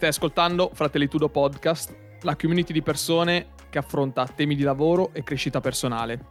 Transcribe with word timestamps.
Stai 0.00 0.12
ascoltando 0.12 0.70
Fratellitudo 0.72 1.28
Podcast, 1.28 1.94
la 2.22 2.34
community 2.34 2.72
di 2.72 2.80
persone 2.80 3.48
che 3.68 3.76
affronta 3.76 4.26
temi 4.26 4.54
di 4.54 4.62
lavoro 4.62 5.10
e 5.12 5.22
crescita 5.22 5.60
personale. 5.60 6.24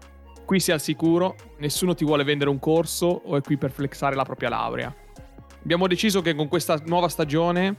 Qui 0.43 0.59
sei 0.59 0.73
al 0.73 0.81
sicuro, 0.81 1.35
nessuno 1.59 1.93
ti 1.93 2.03
vuole 2.03 2.23
vendere 2.23 2.49
un 2.49 2.57
corso 2.57 3.05
o 3.05 3.37
è 3.37 3.41
qui 3.41 3.57
per 3.57 3.69
flexare 3.69 4.15
la 4.15 4.23
propria 4.23 4.49
laurea. 4.49 4.91
Abbiamo 5.61 5.85
deciso 5.85 6.21
che 6.21 6.33
con 6.33 6.47
questa 6.47 6.81
nuova 6.87 7.09
stagione, 7.09 7.75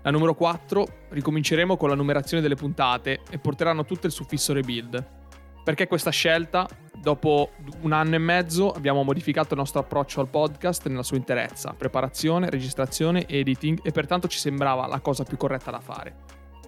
la 0.00 0.10
numero 0.10 0.34
4, 0.34 0.86
ricominceremo 1.10 1.76
con 1.76 1.90
la 1.90 1.94
numerazione 1.94 2.42
delle 2.42 2.54
puntate 2.54 3.20
e 3.28 3.38
porteranno 3.38 3.84
tutte 3.84 4.06
il 4.06 4.14
suffisso 4.14 4.54
rebuild. 4.54 5.06
Perché 5.62 5.88
questa 5.88 6.08
scelta? 6.08 6.66
Dopo 7.00 7.52
un 7.82 7.92
anno 7.92 8.16
e 8.16 8.18
mezzo 8.18 8.72
abbiamo 8.72 9.04
modificato 9.04 9.54
il 9.54 9.60
nostro 9.60 9.80
approccio 9.80 10.20
al 10.20 10.28
podcast 10.28 10.88
nella 10.88 11.04
sua 11.04 11.16
interezza, 11.16 11.72
preparazione, 11.72 12.50
registrazione, 12.50 13.26
editing 13.28 13.80
e 13.84 13.92
pertanto 13.92 14.26
ci 14.26 14.38
sembrava 14.38 14.86
la 14.88 15.00
cosa 15.00 15.22
più 15.22 15.36
corretta 15.36 15.70
da 15.70 15.80
fare. 15.80 16.16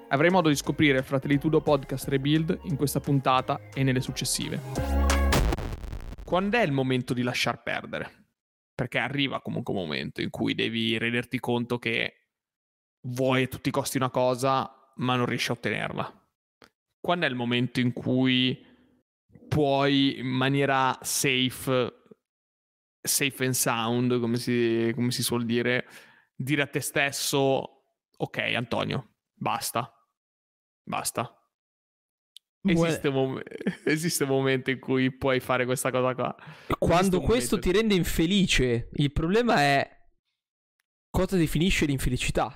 Avrai 0.09 0.31
modo 0.31 0.49
di 0.49 0.55
scoprire 0.55 0.99
il 0.99 1.05
Fratellitudo 1.05 1.61
Podcast 1.61 2.07
Rebuild 2.09 2.61
in 2.65 2.77
questa 2.77 3.01
puntata 3.01 3.61
e 3.75 3.83
nelle 3.83 4.01
successive. 4.01 4.61
Quando 6.25 6.57
è 6.57 6.63
il 6.63 6.73
momento 6.73 7.13
di 7.13 7.23
lasciar 7.23 7.63
perdere? 7.63 8.29
Perché 8.73 8.99
arriva 8.99 9.43
comunque 9.43 9.75
un 9.75 9.81
momento 9.81 10.23
in 10.23 10.31
cui 10.31 10.55
devi 10.55 10.97
renderti 10.97 11.41
conto 11.41 11.79
che 11.79 12.15
vuoi 13.09 13.43
a 13.43 13.49
tutti 13.49 13.69
i 13.69 13.73
costi 13.73 13.97
una 13.97 14.11
cosa, 14.11 14.93
ma 14.97 15.17
non 15.17 15.27
riesci 15.27 15.51
a 15.51 15.55
ottenerla. 15.55 16.29
Quando 17.01 17.27
è 17.27 17.29
il 17.29 17.35
momento 17.35 17.81
in 17.81 17.93
cui 17.93 18.69
puoi 19.51 20.21
in 20.21 20.29
maniera 20.29 20.97
safe, 21.03 22.03
safe 23.03 23.45
and 23.45 23.53
sound, 23.53 24.21
come 24.21 24.37
si, 24.37 24.93
come 24.95 25.11
si 25.11 25.25
suol 25.25 25.45
dire, 25.45 25.87
dire 26.35 26.63
a 26.63 26.67
te 26.67 26.81
stesso, 26.81 27.83
ok 28.17 28.39
Antonio, 28.55 29.17
basta, 29.35 29.93
basta. 30.85 31.35
Esiste 32.63 33.09
un, 33.09 33.15
mom- 33.15 33.43
esiste 33.85 34.25
un, 34.25 34.31
momento 34.31 34.71
in 34.71 34.79
cui 34.79 35.11
puoi 35.11 35.41
fare 35.41 35.65
questa 35.65 35.91
cosa 35.91 36.15
qua. 36.15 36.35
Quando 36.79 37.21
questo 37.21 37.59
ti 37.59 37.73
rende 37.73 37.95
infelice, 37.95 38.91
il 38.93 39.11
problema 39.11 39.57
è 39.61 39.99
cosa 41.11 41.37
definisce 41.37 41.87
l'infelicità. 41.87 42.55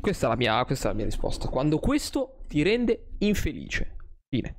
Questa 0.00 0.26
è, 0.26 0.28
la 0.28 0.36
mia, 0.36 0.64
questa 0.64 0.88
è 0.88 0.90
la 0.90 0.96
mia 0.96 1.04
risposta. 1.04 1.48
Quando 1.48 1.78
questo 1.78 2.40
ti 2.48 2.62
rende 2.62 3.10
infelice. 3.18 3.96
Fine. 4.28 4.56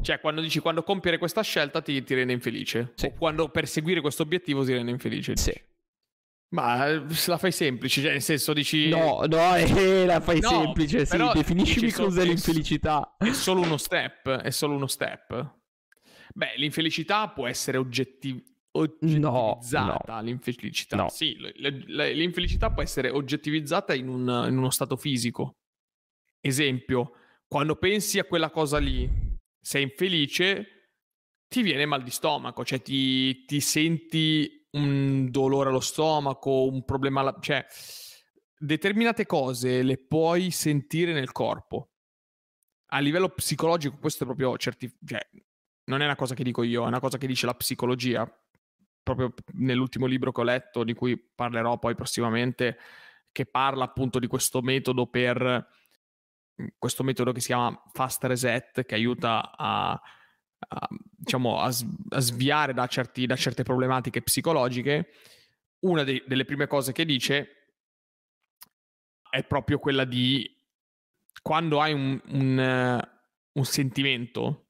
Cioè, 0.00 0.20
quando 0.20 0.40
dici 0.40 0.60
quando 0.60 0.82
compiere 0.82 1.18
questa 1.18 1.42
scelta 1.42 1.80
ti, 1.80 2.02
ti 2.02 2.14
rende 2.14 2.32
infelice. 2.32 2.92
Sì. 2.94 3.06
O 3.06 3.12
quando 3.12 3.48
perseguire 3.48 4.00
questo 4.00 4.22
obiettivo 4.22 4.64
ti 4.64 4.72
rende 4.72 4.90
infelice. 4.90 5.36
Sì. 5.36 5.52
Ma 6.50 7.04
se 7.08 7.30
la 7.30 7.36
fai 7.36 7.52
semplice, 7.52 8.00
cioè 8.00 8.12
nel 8.12 8.22
senso 8.22 8.54
dici... 8.54 8.88
No, 8.88 9.22
no, 9.28 9.54
eh, 9.54 10.06
la 10.06 10.20
fai 10.20 10.40
no, 10.40 10.48
semplice, 10.48 11.04
sì, 11.04 11.16
definiscimi 11.34 11.92
cos'è 11.92 12.24
l'infelicità. 12.24 13.16
È 13.18 13.32
solo 13.32 13.60
uno 13.60 13.76
step, 13.76 14.30
è 14.30 14.50
solo 14.50 14.74
uno 14.74 14.86
step. 14.86 15.56
Beh, 16.32 16.54
l'infelicità 16.56 17.28
può 17.28 17.46
essere 17.46 17.76
oggettiv- 17.76 18.42
oggettivizzata, 18.70 19.84
no, 19.84 20.14
no. 20.14 20.22
l'infelicità. 20.22 20.96
No. 20.96 21.08
Sì, 21.10 21.36
l'infelicità 21.58 22.70
può 22.70 22.82
essere 22.82 23.10
oggettivizzata 23.10 23.92
in, 23.92 24.08
un, 24.08 24.46
in 24.48 24.56
uno 24.56 24.70
stato 24.70 24.96
fisico. 24.96 25.56
Esempio, 26.40 27.12
quando 27.46 27.76
pensi 27.76 28.18
a 28.18 28.24
quella 28.24 28.48
cosa 28.48 28.78
lì, 28.78 29.27
sei 29.60 29.82
infelice, 29.82 30.92
ti 31.48 31.62
viene 31.62 31.86
mal 31.86 32.02
di 32.02 32.10
stomaco, 32.10 32.64
cioè 32.64 32.82
ti, 32.82 33.44
ti 33.44 33.60
senti 33.60 34.66
un 34.72 35.30
dolore 35.30 35.70
allo 35.70 35.80
stomaco, 35.80 36.66
un 36.66 36.84
problema, 36.84 37.20
alla... 37.20 37.36
cioè 37.40 37.66
determinate 38.58 39.24
cose 39.24 39.82
le 39.82 39.98
puoi 39.98 40.50
sentire 40.50 41.12
nel 41.12 41.32
corpo. 41.32 41.92
A 42.90 43.00
livello 43.00 43.28
psicologico 43.30 43.98
questo 43.98 44.24
è 44.24 44.26
proprio 44.26 44.56
certi... 44.56 44.92
cioè, 45.04 45.20
non 45.84 46.02
è 46.02 46.04
una 46.04 46.16
cosa 46.16 46.34
che 46.34 46.42
dico 46.42 46.62
io, 46.62 46.84
è 46.84 46.86
una 46.86 47.00
cosa 47.00 47.18
che 47.18 47.26
dice 47.26 47.46
la 47.46 47.54
psicologia. 47.54 48.30
Proprio 49.02 49.32
nell'ultimo 49.54 50.04
libro 50.04 50.32
che 50.32 50.40
ho 50.40 50.44
letto, 50.44 50.84
di 50.84 50.92
cui 50.92 51.16
parlerò 51.16 51.78
poi 51.78 51.94
prossimamente, 51.94 52.76
che 53.32 53.46
parla 53.46 53.84
appunto 53.84 54.18
di 54.18 54.26
questo 54.26 54.60
metodo 54.60 55.06
per 55.06 55.66
questo 56.78 57.02
metodo 57.02 57.32
che 57.32 57.40
si 57.40 57.46
chiama 57.48 57.80
Fast 57.92 58.24
Reset 58.24 58.84
che 58.84 58.94
aiuta 58.94 59.56
a, 59.56 59.90
a, 59.90 60.88
diciamo, 60.90 61.58
a, 61.58 61.66
a 61.66 62.20
sviare 62.20 62.72
da, 62.72 62.86
certi, 62.86 63.26
da, 63.26 63.36
certe 63.36 63.62
problematiche 63.62 64.22
psicologiche, 64.22 65.10
una 65.80 66.02
de, 66.04 66.24
delle 66.26 66.44
prime 66.44 66.66
cose 66.66 66.92
che 66.92 67.04
dice 67.04 67.52
è 69.30 69.44
proprio 69.44 69.78
quella 69.78 70.04
di 70.04 70.50
quando 71.42 71.80
hai 71.80 71.92
un, 71.92 72.20
un, 72.30 73.08
un 73.52 73.64
sentimento 73.64 74.68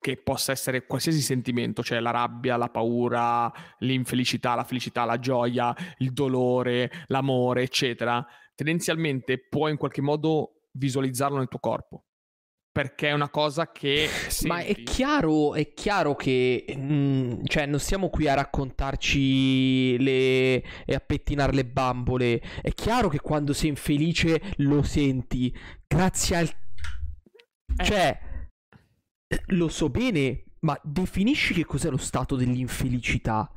che 0.00 0.16
possa 0.16 0.52
essere 0.52 0.86
qualsiasi 0.86 1.20
sentimento, 1.20 1.82
cioè 1.82 2.00
la 2.00 2.10
rabbia, 2.10 2.56
la 2.56 2.70
paura, 2.70 3.52
l'infelicità, 3.80 4.54
la 4.54 4.64
felicità, 4.64 5.04
la 5.04 5.18
gioia, 5.18 5.76
il 5.98 6.12
dolore, 6.12 6.90
l'amore, 7.08 7.62
eccetera, 7.62 8.26
tendenzialmente 8.54 9.38
può 9.38 9.68
in 9.68 9.76
qualche 9.76 10.00
modo 10.00 10.59
visualizzarlo 10.78 11.38
nel 11.38 11.48
tuo 11.48 11.58
corpo. 11.58 12.04
Perché 12.72 13.08
è 13.08 13.12
una 13.12 13.30
cosa 13.30 13.72
che. 13.72 14.08
Senti. 14.28 14.46
Ma 14.46 14.60
è 14.60 14.74
chiaro, 14.84 15.54
è 15.54 15.74
chiaro 15.74 16.14
che. 16.14 16.64
Mh, 16.68 16.80
mm, 16.80 17.44
cioè, 17.46 17.66
non 17.66 17.80
stiamo 17.80 18.10
qui 18.10 18.28
a 18.28 18.34
raccontarci 18.34 19.98
le. 19.98 20.62
e 20.84 20.94
a 20.94 21.00
pettinare 21.00 21.52
le 21.52 21.66
bambole. 21.66 22.40
È 22.62 22.70
chiaro 22.72 23.08
che 23.08 23.20
quando 23.20 23.52
sei 23.52 23.70
infelice 23.70 24.40
lo 24.58 24.82
senti. 24.82 25.52
Grazie 25.86 26.36
al. 26.36 26.46
Eh. 27.76 27.84
Cioè. 27.84 28.20
Lo 29.48 29.68
so 29.68 29.88
bene, 29.90 30.44
ma 30.60 30.78
definisci 30.82 31.54
che 31.54 31.64
cos'è 31.64 31.90
lo 31.90 31.96
stato 31.96 32.36
dell'infelicità. 32.36 33.50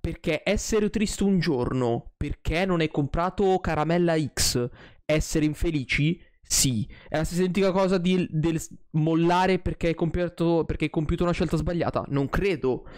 Perché 0.00 0.42
essere 0.44 0.90
triste 0.90 1.24
un 1.24 1.40
giorno, 1.40 2.12
perché 2.16 2.64
non 2.64 2.80
hai 2.80 2.88
comprato 2.88 3.58
caramella 3.58 4.16
X, 4.16 4.68
essere 5.04 5.44
infelici, 5.44 6.18
sì, 6.52 6.84
è 7.08 7.16
la 7.16 7.22
stessa 7.22 7.42
identica 7.42 7.70
cosa 7.70 7.96
di, 7.96 8.26
del 8.28 8.60
mollare 8.90 9.60
perché 9.60 9.86
hai, 9.86 9.94
compiuto, 9.94 10.64
perché 10.66 10.86
hai 10.86 10.90
compiuto 10.90 11.22
una 11.22 11.32
scelta 11.32 11.56
sbagliata? 11.56 12.04
Non 12.08 12.28
credo. 12.28 12.88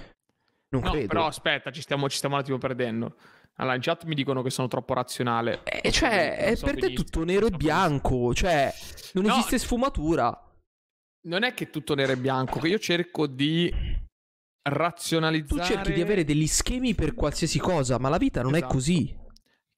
Non 0.70 0.80
no, 0.82 0.90
credo. 0.90 1.08
però 1.08 1.26
aspetta, 1.26 1.70
ci 1.70 1.82
stiamo, 1.82 2.08
ci 2.08 2.16
stiamo 2.16 2.36
un 2.36 2.40
attimo 2.40 2.56
perdendo. 2.56 3.14
Allora, 3.56 3.74
in 3.74 3.82
chat 3.82 4.04
mi 4.04 4.14
dicono 4.14 4.40
che 4.40 4.48
sono 4.48 4.68
troppo 4.68 4.94
razionale. 4.94 5.64
Eh, 5.64 5.92
cioè, 5.92 6.54
so 6.56 6.64
per 6.64 6.78
te 6.78 6.86
è 6.86 6.92
tutto 6.94 7.24
nero 7.24 7.44
e 7.44 7.50
bianco. 7.50 8.32
Cioè, 8.32 8.72
non 9.12 9.26
no, 9.26 9.32
esiste 9.34 9.58
sfumatura. 9.58 10.50
Non 11.26 11.42
è 11.42 11.52
che 11.52 11.68
tutto 11.68 11.94
nero 11.94 12.12
e 12.12 12.16
bianco, 12.16 12.58
che 12.58 12.68
io 12.68 12.78
cerco 12.78 13.26
di 13.26 13.70
razionalizzare. 14.62 15.60
Tu 15.60 15.66
cerchi 15.66 15.92
di 15.92 16.00
avere 16.00 16.24
degli 16.24 16.46
schemi 16.46 16.94
per 16.94 17.12
qualsiasi 17.12 17.58
cosa, 17.58 17.98
ma 17.98 18.08
la 18.08 18.16
vita 18.16 18.40
non 18.40 18.54
esatto. 18.54 18.70
è 18.70 18.74
così 18.74 19.20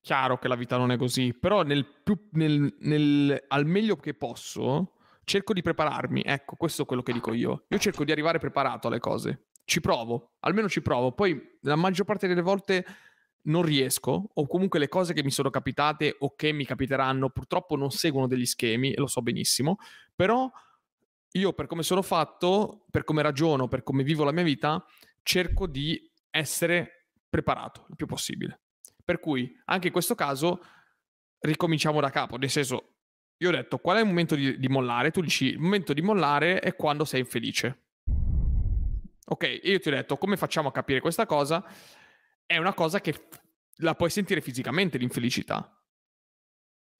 chiaro 0.05 0.37
che 0.37 0.49
la 0.49 0.55
vita 0.55 0.77
non 0.77 0.93
è 0.93 0.99
così, 0.99 1.33
però 1.33 1.63
nel 1.63 1.87
più, 1.87 2.29
nel, 2.33 2.77
nel, 2.81 3.43
al 3.49 3.65
meglio 3.65 3.97
che 3.97 4.13
posso 4.13 4.97
cerco 5.25 5.55
di 5.55 5.63
prepararmi. 5.63 6.23
Ecco, 6.23 6.57
questo 6.57 6.83
è 6.83 6.85
quello 6.85 7.03
che 7.03 7.15
dico 7.15 7.33
io. 7.33 7.65
Io 7.69 7.79
cerco 7.79 8.05
di 8.05 8.13
arrivare 8.13 8.39
preparato 8.39 8.89
alle 8.89 8.99
cose. 8.99 9.47
Ci 9.65 9.81
provo, 9.81 10.33
almeno 10.41 10.69
ci 10.69 10.83
provo. 10.83 11.13
Poi 11.13 11.59
la 11.63 11.77
maggior 11.77 12.05
parte 12.05 12.29
delle 12.29 12.43
volte 12.43 12.85
non 13.45 13.63
riesco, 13.63 14.29
o 14.35 14.47
comunque 14.47 14.79
le 14.79 14.89
cose 14.89 15.15
che 15.15 15.25
mi 15.25 15.31
sono 15.31 15.49
capitate 15.49 16.17
o 16.19 16.35
che 16.35 16.53
mi 16.53 16.67
capiteranno 16.67 17.31
purtroppo 17.31 17.75
non 17.75 17.91
seguono 17.91 18.27
degli 18.27 18.47
schemi, 18.47 18.93
e 18.93 19.01
lo 19.01 19.07
so 19.07 19.23
benissimo, 19.23 19.77
però 20.15 20.51
io 21.33 21.53
per 21.55 21.67
come 21.67 21.83
sono 21.83 22.03
fatto, 22.03 22.85
per 22.91 23.05
come 23.05 23.23
ragiono, 23.23 23.69
per 23.69 23.83
come 23.83 24.03
vivo 24.03 24.25
la 24.25 24.33
mia 24.33 24.45
vita, 24.45 24.85
cerco 25.23 25.67
di 25.67 26.11
essere 26.29 27.07
preparato 27.31 27.87
il 27.89 27.97
più 27.97 28.07
possibile. 28.07 28.64
Per 29.05 29.21
cui 29.21 29.55
anche 29.67 29.89
in 29.89 29.93
questo 29.93 30.15
caso 30.15 30.65
ricominciamo 31.41 32.01
da 32.01 32.11
capo, 32.11 32.37
nel 32.37 32.51
senso, 32.51 32.95
io 33.39 33.49
ho 33.49 33.53
detto 33.53 33.79
qual 33.79 33.99
è 33.99 34.01
il 34.01 34.07
momento 34.07 34.35
di, 34.35 34.59
di 34.59 34.69
mollare? 34.69 35.11
Tu 35.11 35.21
dici 35.21 35.47
il 35.47 35.59
momento 35.59 35.93
di 35.93 36.01
mollare 36.01 36.61
è 36.61 36.75
quando 36.75 37.05
sei 37.05 37.21
infelice. 37.21 37.83
Ok, 39.27 39.61
io 39.63 39.79
ti 39.79 39.89
ho 39.89 39.93
detto 39.93 40.17
come 40.17 40.37
facciamo 40.37 40.69
a 40.69 40.73
capire 40.73 41.01
questa 41.01 41.27
cosa? 41.27 41.65
È 42.47 42.57
una 42.57 42.75
cosa 42.75 43.01
che 43.01 43.29
la 43.79 43.95
puoi 43.95 44.11
sentire 44.11 44.41
fisicamente 44.41 44.99
l'infelicità. 44.99 45.69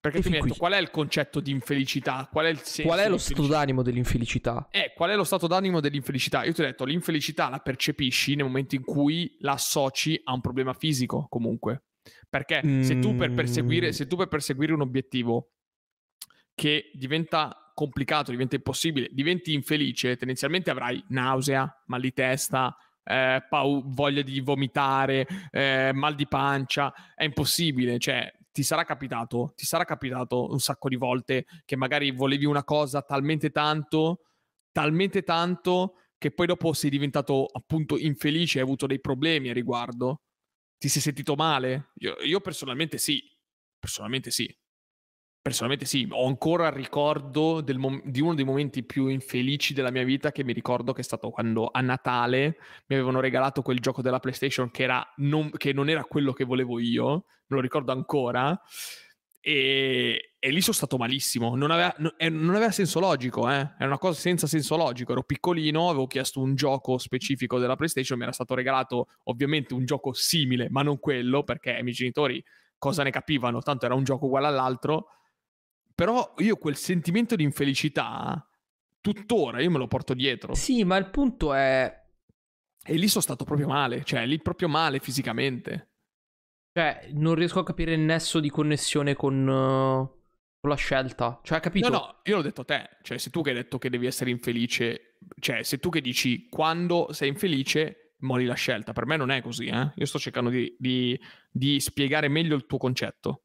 Perché 0.01 0.19
e 0.19 0.29
mi 0.29 0.37
hai 0.37 0.43
detto 0.43 0.57
qual 0.57 0.73
è 0.73 0.79
il 0.79 0.91
concetto 0.91 1.41
di 1.41 1.51
infelicità? 1.51 2.29
Qual 2.31 2.45
è 2.45 2.51
il 2.51 2.59
senso? 2.59 2.83
Qual 2.83 2.99
è 2.99 3.09
lo 3.09 3.17
stato 3.17 3.47
d'animo 3.47 3.83
dell'infelicità? 3.83 4.69
Eh, 4.71 4.93
qual 4.95 5.09
è 5.09 5.17
lo 5.17 5.25
stato 5.25 5.47
d'animo 5.47 5.81
dell'infelicità? 5.81 6.45
Io 6.45 6.53
ti 6.53 6.61
ho 6.61 6.65
detto 6.65 6.85
l'infelicità 6.85 7.49
la 7.49 7.61
percepisci 7.61 8.35
nel 8.35 8.45
momento 8.45 8.75
in 8.75 8.83
cui 8.83 9.35
la 9.41 9.53
associ 9.53 10.21
a 10.25 10.35
un 10.35 10.43
problema 10.43 10.75
fisico, 10.75 11.27
comunque. 11.31 11.85
Perché 12.29 12.63
se, 12.81 12.99
tu 12.99 13.15
per 13.15 13.33
perseguire, 13.33 13.93
se 13.93 14.07
tu 14.07 14.17
per 14.17 14.29
perseguire 14.29 14.73
un 14.73 14.81
obiettivo 14.81 15.51
che 16.55 16.91
diventa 16.95 17.73
complicato, 17.75 18.31
diventa 18.31 18.57
impossibile, 18.57 19.09
diventi 19.11 19.53
infelice, 19.53 20.17
tendenzialmente 20.17 20.71
avrai 20.71 21.03
nausea, 21.09 21.83
mal 21.87 22.01
di 22.01 22.13
testa, 22.13 22.77
eh, 23.03 23.45
pau- 23.49 23.83
voglia 23.87 24.23
di 24.23 24.41
vomitare, 24.41 25.27
eh, 25.51 25.91
mal 25.93 26.15
di 26.15 26.27
pancia, 26.27 26.93
è 27.15 27.25
impossibile, 27.25 27.99
cioè 27.99 28.33
ti 28.53 28.63
sarà 28.63 28.85
capitato, 28.85 29.53
ti 29.57 29.67
sarà 29.67 29.85
capitato 29.85 30.49
un 30.51 30.61
sacco 30.61 30.89
di 30.89 30.97
volte 30.97 31.45
che 31.65 31.77
magari 31.77 32.13
volevi 32.13 32.45
una 32.45 32.63
cosa 32.63 33.03
talmente 33.03 33.51
tanto, 33.51 34.21
talmente 34.71 35.23
tanto 35.23 35.97
che 36.17 36.31
poi 36.31 36.47
dopo 36.47 36.73
sei 36.73 36.89
diventato 36.89 37.47
appunto 37.53 37.99
infelice, 37.99 38.59
hai 38.59 38.65
avuto 38.65 38.87
dei 38.87 39.01
problemi 39.01 39.51
a 39.51 39.53
riguardo? 39.53 40.21
Ti 40.85 40.91
sei 40.91 41.01
sentito 41.01 41.35
male? 41.35 41.93
Io, 42.01 42.17
io 42.21 42.41
personalmente 42.41 42.99
sì, 42.99 43.19
personalmente 43.79 44.31
sì. 44.31 44.55
Personalmente 45.41 45.87
sì, 45.87 46.07
ho 46.11 46.27
ancora 46.27 46.67
il 46.67 46.75
ricordo 46.75 47.65
mom- 47.77 48.03
di 48.05 48.21
uno 48.21 48.35
dei 48.35 48.45
momenti 48.45 48.83
più 48.83 49.07
infelici 49.07 49.73
della 49.73 49.91
mia 49.91 50.05
vita 50.05 50.31
che 50.31 50.45
mi 50.45 50.53
ricordo 50.53 50.93
che 50.93 51.01
è 51.01 51.05
stato 51.05 51.31
quando 51.31 51.71
a 51.73 51.81
Natale 51.81 52.59
mi 52.89 52.97
avevano 52.97 53.21
regalato 53.21 53.63
quel 53.63 53.79
gioco 53.79 54.03
della 54.03 54.21
PlayStation 54.21 54.71
che, 54.71 54.87
non, 55.17 55.51
che 55.53 55.73
non 55.73 55.89
era 55.89 56.05
quello 56.05 56.35
che 56.35 56.45
volevo 56.45 56.79
io, 56.79 57.25
me 57.47 57.57
lo 57.57 57.61
ricordo 57.61 57.93
ancora, 57.93 58.61
e, 59.41 60.34
e 60.45 60.51
lì 60.51 60.61
sono 60.61 60.75
stato 60.75 60.97
malissimo, 60.99 61.57
non 61.57 61.71
aveva, 61.71 61.95
eh, 62.19 62.29
non 62.29 62.55
aveva 62.55 62.71
senso 62.71 63.01
logico, 63.01 63.49
eh? 63.49 63.55
era 63.79 63.87
una 63.87 63.99
cosa 63.99 64.21
senza 64.21 64.47
senso 64.47 64.77
logico, 64.77 65.13
ero 65.13 65.23
piccolino, 65.23 65.89
avevo 65.89 66.07
chiesto 66.07 66.41
un 66.41 66.55
gioco 66.55 66.99
specifico 66.99 67.59
della 67.59 67.77
PlayStation, 67.77 68.19
mi 68.19 68.25
era 68.25 68.33
stato 68.33 68.55
regalato 68.55 69.09
ovviamente 69.25 69.73
un 69.73 69.87
gioco 69.87 70.13
simile, 70.13 70.69
ma 70.69 70.83
non 70.83 70.99
quello, 70.99 71.45
perché 71.45 71.71
i 71.79 71.83
miei 71.83 71.95
genitori 71.95 72.45
cosa 72.77 73.03
ne 73.03 73.11
capivano, 73.11 73.63
tanto 73.63 73.87
era 73.87 73.95
un 73.95 74.05
gioco 74.05 74.27
uguale 74.27 74.47
all'altro 74.49 75.09
però 75.95 76.35
io 76.39 76.57
quel 76.57 76.77
sentimento 76.77 77.37
di 77.37 77.45
infelicità, 77.45 78.47
tuttora 79.01 79.63
io 79.63 79.71
me 79.71 79.79
lo 79.79 79.87
porto 79.87 80.13
dietro. 80.13 80.55
Sì, 80.55 80.83
ma 80.85 80.97
il 80.97 81.09
punto 81.11 81.55
è... 81.55 82.03
E 82.87 82.95
lì 82.95 83.09
sono 83.09 83.23
stato 83.23 83.45
proprio 83.45 83.69
male, 83.69 84.03
cioè 84.05 84.27
lì 84.27 84.41
proprio 84.41 84.69
male 84.69 84.99
fisicamente. 84.99 85.93
Cioè, 86.73 87.11
non 87.13 87.37
riesco 87.37 87.61
a 87.61 87.65
capire 87.65 87.95
il 87.95 88.01
nesso 88.01 88.41
di 88.41 88.51
connessione 88.51 89.15
con, 89.15 89.47
uh, 89.47 90.24
la 90.69 90.77
scelta. 90.77 91.41
Cioè, 91.43 91.61
capito? 91.61 91.89
No, 91.89 91.97
no, 91.97 92.21
io 92.25 92.37
l'ho 92.37 92.43
detto 92.43 92.63
a 92.63 92.65
te. 92.65 92.91
Cioè, 93.03 93.19
se 93.19 93.31
tu 93.31 93.43
che 93.43 93.51
hai 93.51 93.57
detto 93.57 93.79
che 93.79 93.91
devi 93.91 94.07
essere 94.07 94.31
infelice, 94.31 95.19
cioè, 95.39 95.63
se 95.63 95.79
tu 95.79 95.89
che 95.91 96.01
dici 96.01 96.49
quando 96.49 97.13
sei 97.13 97.29
infelice, 97.29 98.05
molli 98.25 98.45
la 98.45 98.55
scelta. 98.55 98.93
Per 98.93 99.07
me 99.07 99.17
non 99.17 99.31
è 99.31 99.41
così, 99.41 99.67
eh. 99.67 99.93
Io 99.95 100.07
sto 100.07 100.19
cercando 100.19 100.51
di, 100.51 100.75
di, 100.79 101.19
di 101.51 101.81
spiegare 101.81 102.29
meglio 102.29 102.57
il 102.57 102.67
tuo 102.67 102.79
concetto. 102.79 103.45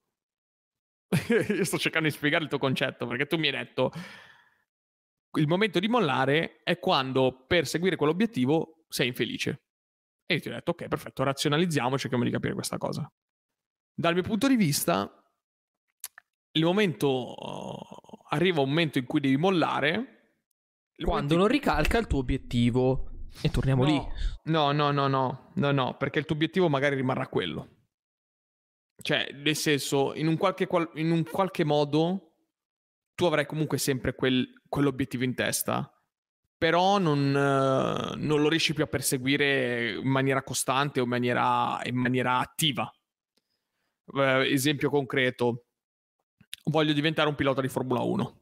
Io 1.29 1.63
sto 1.63 1.77
cercando 1.77 2.07
di 2.07 2.13
spiegare 2.13 2.43
il 2.43 2.49
tuo 2.49 2.59
concetto 2.59 3.07
perché 3.07 3.25
tu 3.25 3.37
mi 3.37 3.47
hai 3.47 3.53
detto 3.53 3.91
il 5.37 5.47
momento 5.47 5.79
di 5.79 5.87
mollare 5.87 6.61
è 6.63 6.79
quando 6.79 7.45
per 7.47 7.67
seguire 7.67 7.95
quell'obiettivo 7.95 8.85
sei 8.87 9.07
infelice. 9.07 9.63
E 10.25 10.35
io 10.35 10.39
ti 10.41 10.49
ho 10.49 10.51
detto 10.51 10.71
ok, 10.71 10.87
perfetto, 10.87 11.23
razionalizziamo, 11.23 11.97
cerchiamo 11.97 12.23
di 12.23 12.31
capire 12.31 12.53
questa 12.53 12.77
cosa. 12.77 13.11
Dal 13.93 14.13
mio 14.13 14.23
punto 14.23 14.47
di 14.47 14.55
vista, 14.55 15.18
il 16.51 16.63
momento 16.63 17.35
uh, 17.35 18.25
arriva 18.29 18.61
un 18.61 18.69
momento 18.69 18.97
in 18.97 19.05
cui 19.05 19.19
devi 19.19 19.37
mollare 19.37 20.19
quando 21.03 21.35
non 21.35 21.47
ricalca 21.47 21.97
il 21.97 22.07
tuo 22.07 22.19
obiettivo. 22.19 23.05
E 23.41 23.49
torniamo 23.49 23.83
no, 23.83 23.89
lì. 23.89 24.07
No, 24.51 24.71
no, 24.71 24.91
no, 24.91 25.07
no, 25.07 25.51
no, 25.53 25.71
no, 25.71 25.97
perché 25.97 26.19
il 26.19 26.25
tuo 26.25 26.35
obiettivo 26.35 26.67
magari 26.67 26.95
rimarrà 26.95 27.27
quello. 27.27 27.77
Cioè, 29.01 29.31
nel 29.33 29.55
senso, 29.55 30.13
in 30.13 30.27
un 30.27 30.35
qualche, 30.35 30.67
in 30.95 31.11
un 31.11 31.23
qualche 31.23 31.63
modo 31.63 32.33
tu 33.15 33.25
avrai 33.25 33.45
comunque 33.45 33.77
sempre 33.77 34.13
quel, 34.13 34.61
quell'obiettivo 34.67 35.23
in 35.23 35.35
testa, 35.35 35.89
però 36.57 36.97
non, 36.97 37.19
uh, 37.27 38.17
non, 38.17 38.41
lo 38.41 38.49
riesci 38.49 38.73
più 38.73 38.83
a 38.83 38.87
perseguire 38.87 39.91
in 39.91 40.07
maniera 40.07 40.43
costante 40.43 40.99
o 40.99 41.03
in 41.03 41.09
maniera, 41.09 41.79
in 41.85 41.95
maniera 41.95 42.39
attiva. 42.39 42.91
Uh, 44.11 44.41
esempio 44.41 44.89
concreto, 44.89 45.68
voglio 46.69 46.93
diventare 46.93 47.29
un 47.29 47.35
pilota 47.35 47.61
di 47.61 47.67
Formula 47.67 48.01
1 48.01 48.41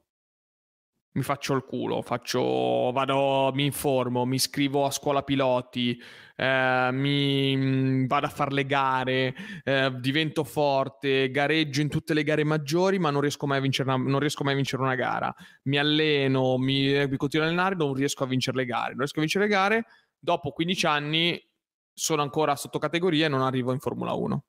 mi 1.18 1.24
faccio 1.24 1.56
il 1.56 1.64
culo, 1.64 2.04
faccio, 2.04 2.92
vado, 2.92 3.52
mi 3.54 3.66
informo, 3.66 4.24
mi 4.24 4.36
iscrivo 4.36 4.86
a 4.86 4.92
scuola 4.92 5.24
piloti, 5.24 6.00
eh, 6.36 6.90
mi 6.92 7.58
mm, 7.58 8.06
vado 8.06 8.28
a 8.28 8.30
fare 8.30 8.54
le 8.54 8.66
gare, 8.68 9.36
eh, 9.64 9.92
divento 10.00 10.44
forte, 10.44 11.32
gareggio 11.32 11.82
in 11.82 11.90
tutte 11.90 12.14
le 12.14 12.24
gare 12.24 12.44
maggiori, 12.44 13.00
ma 13.00 13.10
non 13.10 13.22
riesco 13.22 13.48
mai 13.48 13.58
a 13.58 13.62
vincere 13.62 13.92
una, 13.92 14.10
non 14.10 14.20
riesco 14.20 14.44
mai 14.44 14.54
a 14.54 14.58
vincere 14.58 14.84
una 14.84 14.94
gara. 14.94 15.34
Mi 15.64 15.80
alleno, 15.80 16.58
mi, 16.60 17.08
mi 17.08 17.18
continuo 17.18 17.48
a 17.48 17.50
allenare, 17.50 17.76
non 17.76 17.96
riesco 17.96 18.24
a 18.24 18.28
vincere 18.28 18.58
le 18.58 18.66
gare. 18.66 18.90
Non 18.90 19.00
riesco 19.00 19.18
a 19.18 19.22
vincere 19.22 19.46
le 19.46 19.50
gare, 19.52 19.86
dopo 20.20 20.52
15 20.52 20.86
anni 20.86 21.50
sono 21.94 22.22
ancora 22.22 22.56
sotto 22.56 22.78
categoria 22.78 23.26
e 23.26 23.30
non 23.30 23.42
arrivo 23.42 23.74
in 23.74 23.80
Formula 23.80 24.14
1. 24.14 24.44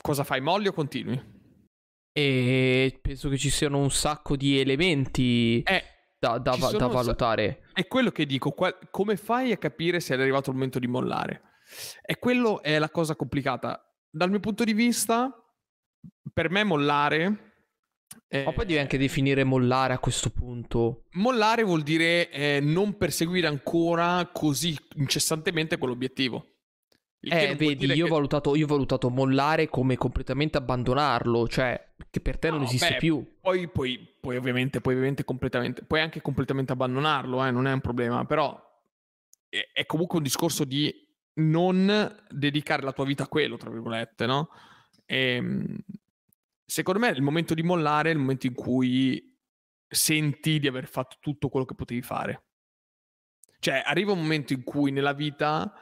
Cosa 0.00 0.24
fai? 0.24 0.40
Molli 0.40 0.68
o 0.68 0.72
continui? 0.72 1.43
E 2.16 3.00
penso 3.02 3.28
che 3.28 3.36
ci 3.36 3.50
siano 3.50 3.78
un 3.78 3.90
sacco 3.90 4.36
di 4.36 4.60
elementi 4.60 5.60
eh, 5.62 5.82
da, 6.16 6.38
da, 6.38 6.54
va- 6.56 6.70
da 6.70 6.86
valutare. 6.86 7.64
È 7.72 7.88
quello 7.88 8.12
che 8.12 8.24
dico, 8.24 8.52
qual- 8.52 8.78
come 8.92 9.16
fai 9.16 9.50
a 9.50 9.56
capire 9.56 9.98
se 9.98 10.14
è 10.14 10.20
arrivato 10.20 10.50
il 10.50 10.54
momento 10.54 10.78
di 10.78 10.86
mollare? 10.86 11.42
E 12.06 12.18
quello 12.20 12.62
è 12.62 12.78
la 12.78 12.88
cosa 12.90 13.16
complicata. 13.16 13.84
Dal 14.08 14.30
mio 14.30 14.38
punto 14.38 14.62
di 14.62 14.74
vista, 14.74 15.28
per 16.32 16.50
me 16.50 16.62
mollare... 16.62 17.50
Ma 18.30 18.52
poi 18.52 18.66
devi 18.66 18.78
anche 18.78 18.98
definire 18.98 19.44
mollare 19.44 19.92
a 19.92 19.98
questo 19.98 20.30
punto. 20.30 21.04
Mollare 21.12 21.62
vuol 21.62 21.82
dire 21.82 22.30
eh, 22.30 22.60
non 22.60 22.96
perseguire 22.96 23.46
ancora 23.46 24.28
così 24.32 24.76
incessantemente 24.96 25.78
quell'obiettivo. 25.78 26.53
Eh, 27.30 27.54
vedi, 27.56 27.86
io, 27.86 27.94
che... 27.94 28.02
ho 28.02 28.14
valutato, 28.14 28.54
io, 28.54 28.64
ho 28.64 28.68
valutato, 28.68 29.10
mollare 29.10 29.68
come 29.68 29.96
completamente 29.96 30.58
abbandonarlo, 30.58 31.48
cioè 31.48 31.92
che 32.10 32.20
per 32.20 32.38
te 32.38 32.50
no, 32.50 32.56
non 32.56 32.64
esiste 32.64 32.92
beh, 32.92 32.98
più. 32.98 33.36
Poi, 33.40 33.68
poi, 33.68 33.98
poi, 34.20 34.36
ovviamente, 34.36 34.80
poi 34.80 34.94
ovviamente 34.94 35.24
completamente, 35.24 35.82
puoi 35.84 36.00
anche 36.00 36.20
completamente 36.20 36.72
abbandonarlo, 36.72 37.44
eh, 37.44 37.50
non 37.50 37.66
è 37.66 37.72
un 37.72 37.80
problema, 37.80 38.24
però 38.24 38.60
è, 39.48 39.68
è, 39.72 39.86
comunque 39.86 40.18
un 40.18 40.24
discorso 40.24 40.64
di 40.64 40.92
non 41.34 42.16
dedicare 42.30 42.82
la 42.82 42.92
tua 42.92 43.04
vita 43.04 43.24
a 43.24 43.28
quello, 43.28 43.56
tra 43.56 43.70
virgolette, 43.70 44.26
no? 44.26 44.48
E, 45.06 45.34
ehm, 45.34 45.78
secondo 46.64 47.00
me 47.00 47.08
il 47.08 47.22
momento 47.22 47.54
di 47.54 47.62
mollare 47.62 48.10
è 48.10 48.12
il 48.12 48.18
momento 48.18 48.46
in 48.46 48.54
cui 48.54 49.36
senti 49.88 50.58
di 50.58 50.66
aver 50.66 50.86
fatto 50.86 51.16
tutto 51.20 51.48
quello 51.48 51.66
che 51.66 51.74
potevi 51.74 52.02
fare. 52.02 52.42
Cioè, 53.58 53.82
arriva 53.84 54.12
un 54.12 54.20
momento 54.20 54.52
in 54.52 54.62
cui 54.62 54.90
nella 54.90 55.14
vita 55.14 55.72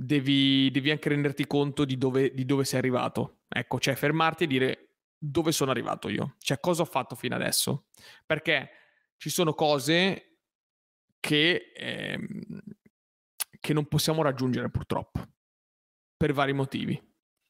devi, 0.00 0.70
devi 0.70 0.92
anche 0.92 1.08
renderti 1.08 1.46
conto 1.46 1.84
di 1.84 1.98
dove, 1.98 2.32
di 2.32 2.44
dove 2.44 2.64
sei 2.64 2.78
arrivato. 2.78 3.40
Ecco, 3.48 3.80
cioè 3.80 3.96
fermarti 3.96 4.44
e 4.44 4.46
dire 4.46 4.84
dove 5.18 5.50
sono 5.50 5.72
arrivato 5.72 6.08
io, 6.08 6.36
cioè 6.38 6.60
cosa 6.60 6.82
ho 6.82 6.86
fatto 6.86 7.16
fino 7.16 7.34
adesso. 7.34 7.86
Perché 8.24 8.70
ci 9.16 9.28
sono 9.28 9.54
cose 9.54 10.38
che, 11.18 11.72
ehm, 11.74 12.60
che 13.58 13.72
non 13.72 13.86
possiamo 13.86 14.22
raggiungere 14.22 14.70
purtroppo, 14.70 15.26
per 16.16 16.32
vari 16.32 16.52
motivi. 16.52 17.02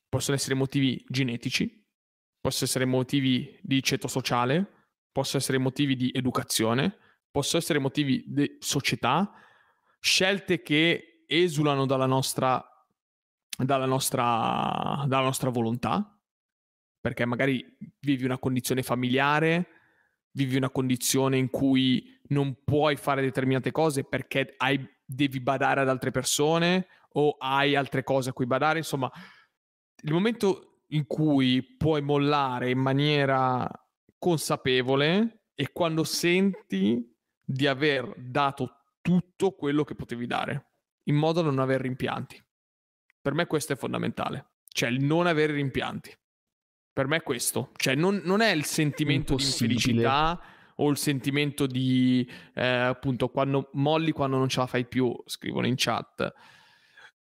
Possono 0.09 0.37
essere 0.37 0.55
motivi 0.55 1.05
genetici, 1.07 1.87
possono 2.41 2.65
essere 2.65 2.87
motivi 2.87 3.59
di 3.61 3.83
ceto 3.83 4.09
sociale, 4.09 4.87
possono 5.13 5.43
essere 5.43 5.59
motivi 5.59 5.97
di 5.97 6.11
educazione, 6.15 6.97
possono 7.31 7.61
essere 7.61 7.79
motivi 7.79 8.25
di 8.27 8.57
società, 8.59 9.31
scelte 10.01 10.63
che 10.63 11.18
esulano 11.29 11.85
dalla 11.85 12.07
nostra, 12.07 12.65
dalla 13.57 13.85
nostra, 13.85 15.05
dalla 15.07 15.25
nostra 15.25 15.51
volontà, 15.51 16.19
perché 17.01 17.27
magari 17.27 17.77
vivi 18.01 18.25
una 18.25 18.39
condizione 18.39 18.83
familiare, 18.83 19.67
vivi 20.33 20.57
una 20.57 20.71
condizione 20.71 21.37
in 21.37 21.51
cui 21.51 22.19
non 22.29 22.65
puoi 22.65 22.97
fare 22.97 23.21
determinate 23.21 23.71
cose 23.71 24.05
perché 24.05 24.55
hai, 24.57 24.85
devi 25.05 25.41
badare 25.41 25.83
ad 25.83 25.89
altre 25.89 26.11
persone 26.11 26.87
o 27.13 27.37
hai 27.39 27.77
altre 27.77 28.03
cose 28.03 28.31
a 28.31 28.33
cui 28.33 28.47
badare, 28.47 28.79
insomma, 28.79 29.11
il 30.03 30.13
momento 30.13 30.85
in 30.89 31.07
cui 31.07 31.77
puoi 31.77 32.01
mollare 32.01 32.71
in 32.71 32.79
maniera 32.79 33.69
consapevole 34.19 35.45
è 35.55 35.71
quando 35.73 36.05
senti 36.05 37.15
di 37.45 37.67
aver 37.67 38.15
dato 38.17 38.85
tutto 39.01 39.53
quello 39.53 39.85
che 39.85 39.95
potevi 39.95 40.27
dare 40.27 40.68
in 41.09 41.17
modo 41.17 41.43
da 41.43 41.49
non 41.49 41.59
avere 41.59 41.83
rimpianti. 41.83 42.43
Per 43.21 43.35
me 43.35 43.47
questo 43.47 43.73
è 43.73 43.77
fondamentale, 43.77 44.53
cioè 44.69 44.89
il 44.89 45.05
non 45.05 45.27
avere 45.27 45.53
rimpianti. 45.53 46.17
Per 46.93 47.07
me 47.07 47.17
è 47.17 47.23
questo, 47.23 47.73
cioè 47.77 47.95
non, 47.95 48.23
non 48.25 48.41
è 48.41 48.51
il 48.51 48.65
sentimento 48.65 49.37
di 49.37 49.45
infelicità 49.45 50.41
o 50.77 50.91
il 50.91 50.97
sentimento 50.97 51.67
di 51.67 52.29
eh, 52.55 52.65
appunto 52.65 53.29
quando 53.29 53.71
molli 53.75 54.13
quando 54.13 54.37
non 54.37 54.49
ce 54.49 54.61
la 54.61 54.67
fai 54.67 54.87
più, 54.87 55.15
scrivono 55.27 55.67
in 55.67 55.75
chat. 55.77 56.33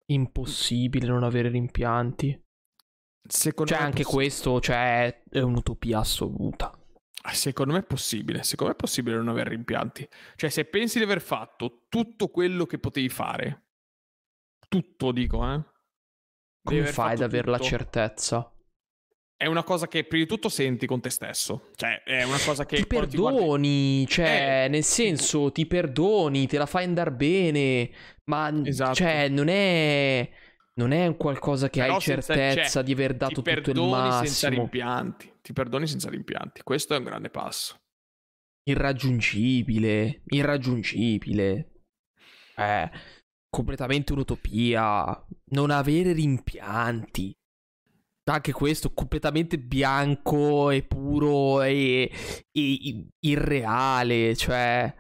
Impossibile 0.06 1.08
non 1.08 1.24
avere 1.24 1.48
rimpianti. 1.48 2.40
Secondo 3.28 3.72
cioè, 3.72 3.82
anche 3.82 4.04
questo 4.04 4.60
cioè, 4.60 5.24
è 5.28 5.40
un'utopia 5.40 5.98
assoluta. 5.98 6.70
Ah, 7.22 7.32
secondo 7.32 7.72
me 7.72 7.80
è 7.80 7.84
possibile, 7.84 8.44
secondo 8.44 8.72
me 8.72 8.78
è 8.78 8.80
possibile 8.80 9.16
non 9.16 9.28
avere 9.28 9.50
rimpianti. 9.50 10.08
Cioè, 10.36 10.48
se 10.48 10.64
pensi 10.66 10.98
di 10.98 11.04
aver 11.04 11.20
fatto 11.20 11.86
tutto 11.88 12.28
quello 12.28 12.66
che 12.66 12.78
potevi 12.78 13.08
fare, 13.08 13.65
tutto, 14.68 15.12
dico, 15.12 15.44
eh. 15.52 15.64
Come 16.62 16.86
fai 16.86 17.12
ad 17.12 17.22
avere 17.22 17.50
la 17.50 17.58
certezza? 17.58 18.50
è 19.38 19.44
una 19.44 19.64
cosa 19.64 19.86
che 19.86 20.04
prima 20.04 20.24
di 20.24 20.28
tutto 20.28 20.48
senti 20.48 20.86
con 20.86 21.00
te 21.00 21.10
stesso. 21.10 21.68
Cioè, 21.74 22.02
è 22.04 22.22
una 22.22 22.38
cosa 22.38 22.64
che. 22.64 22.76
Ti 22.76 22.86
perdoni, 22.86 23.08
ti 23.10 23.16
guardi... 23.18 24.06
cioè, 24.08 24.64
eh, 24.64 24.68
nel 24.68 24.82
senso, 24.82 25.52
ti 25.52 25.66
perdoni, 25.66 26.46
te 26.46 26.56
la 26.56 26.66
fai 26.66 26.84
andare 26.84 27.12
bene. 27.12 27.90
Ma 28.24 28.50
esatto. 28.64 28.94
cioè, 28.94 29.28
non 29.28 29.48
è. 29.48 30.28
Non 30.78 30.92
è 30.92 31.06
un 31.06 31.16
qualcosa 31.16 31.70
che 31.70 31.80
Però 31.80 31.94
hai 31.94 32.00
senza, 32.00 32.34
certezza 32.34 32.68
cioè, 32.68 32.82
di 32.82 32.92
aver 32.92 33.14
dato 33.14 33.40
tutto 33.40 33.70
il 33.70 33.80
massimo. 33.80 34.24
senza 34.24 34.48
rimpianti. 34.48 35.32
Ti 35.40 35.52
perdoni 35.52 35.86
senza 35.86 36.10
rimpianti. 36.10 36.62
Questo 36.62 36.94
è 36.94 36.98
un 36.98 37.04
grande 37.04 37.30
passo. 37.30 37.80
Irraggiungibile. 38.64 40.22
Irraggiungibile. 40.26 41.70
Eh, 42.56 42.90
completamente 43.48 44.12
un'utopia. 44.12 45.26
Non 45.50 45.70
avere 45.70 46.12
rimpianti 46.12 47.34
anche 48.28 48.50
questo 48.52 48.92
completamente 48.92 49.58
bianco 49.58 50.70
e 50.70 50.82
puro 50.82 51.62
e, 51.62 52.10
e 52.50 53.08
irreale, 53.20 54.34
cioè... 54.36 54.94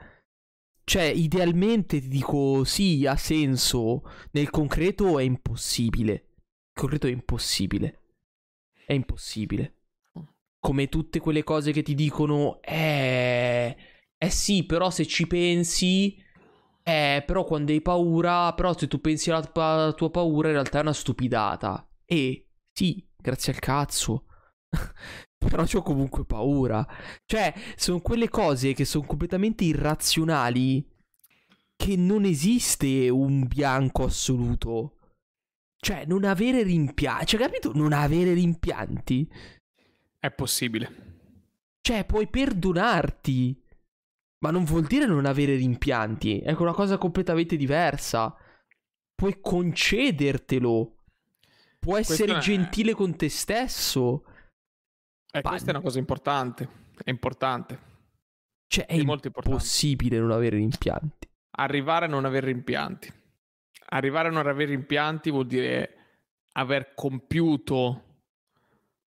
Cioè, 0.88 1.02
idealmente 1.02 2.00
ti 2.00 2.06
dico 2.06 2.62
sì, 2.62 3.06
ha 3.06 3.16
senso. 3.16 4.02
Nel 4.30 4.50
concreto 4.50 5.18
è 5.18 5.24
impossibile. 5.24 6.12
Il 6.12 6.80
concreto 6.80 7.08
è 7.08 7.10
impossibile. 7.10 8.02
È 8.86 8.92
impossibile. 8.92 9.78
Come 10.60 10.88
tutte 10.88 11.18
quelle 11.18 11.42
cose 11.42 11.72
che 11.72 11.82
ti 11.82 11.94
dicono, 11.94 12.62
eh... 12.62 13.76
Eh 14.16 14.30
sì, 14.30 14.64
però 14.64 14.90
se 14.90 15.04
ci 15.06 15.26
pensi... 15.26 16.22
Eh, 16.88 17.24
però 17.26 17.42
quando 17.42 17.72
hai 17.72 17.82
paura... 17.82 18.52
Però 18.54 18.76
se 18.76 18.86
tu 18.86 19.00
pensi 19.00 19.30
alla 19.30 19.42
tua, 19.42 19.92
tua 19.96 20.10
paura 20.10 20.48
in 20.48 20.54
realtà 20.54 20.78
è 20.78 20.82
una 20.82 20.92
stupidata. 20.92 21.84
E 22.04 22.50
sì, 22.72 23.04
grazie 23.16 23.52
al 23.52 23.58
cazzo. 23.58 24.26
Però 25.36 25.64
ho 25.64 25.82
comunque 25.82 26.24
paura. 26.24 26.86
Cioè, 27.24 27.52
sono 27.74 28.00
quelle 28.00 28.28
cose 28.28 28.72
che 28.72 28.84
sono 28.84 29.04
completamente 29.04 29.64
irrazionali. 29.64 30.88
Che 31.74 31.96
non 31.96 32.24
esiste 32.24 33.08
un 33.08 33.46
bianco 33.46 34.04
assoluto. 34.04 34.98
Cioè, 35.76 36.04
non 36.06 36.24
avere 36.24 36.62
rimpianti. 36.62 37.26
Cioè, 37.26 37.40
capito? 37.40 37.72
Non 37.74 37.92
avere 37.92 38.32
rimpianti. 38.32 39.28
È 40.18 40.30
possibile. 40.30 41.04
Cioè, 41.80 42.04
puoi 42.04 42.28
perdonarti. 42.28 43.64
Ma 44.38 44.50
non 44.50 44.64
vuol 44.64 44.86
dire 44.86 45.06
non 45.06 45.26
avere 45.26 45.56
rimpianti. 45.56 46.40
È 46.40 46.52
una 46.52 46.72
cosa 46.72 46.98
completamente 46.98 47.56
diversa. 47.56 48.34
Puoi 49.14 49.38
concedertelo 49.40 50.96
può 51.86 51.96
essere 51.96 52.38
gentile 52.40 52.94
con 52.94 53.14
te 53.16 53.28
stesso. 53.28 54.24
Eh, 55.30 55.40
questa 55.40 55.68
è 55.68 55.70
una 55.70 55.80
cosa 55.80 56.00
importante. 56.00 56.68
È 57.02 57.10
importante. 57.10 57.94
Cioè, 58.66 58.86
è, 58.86 58.98
è 58.98 59.02
molto 59.04 59.28
impossibile 59.28 60.18
non 60.18 60.32
avere 60.32 60.56
rimpianti. 60.56 61.28
Arrivare 61.58 62.06
a 62.06 62.08
non 62.08 62.24
avere 62.24 62.46
rimpianti. 62.48 63.12
Arrivare 63.90 64.28
a 64.28 64.30
non 64.32 64.48
avere 64.48 64.70
rimpianti 64.72 65.30
vuol 65.30 65.46
dire 65.46 65.94
aver 66.52 66.92
compiuto 66.94 68.02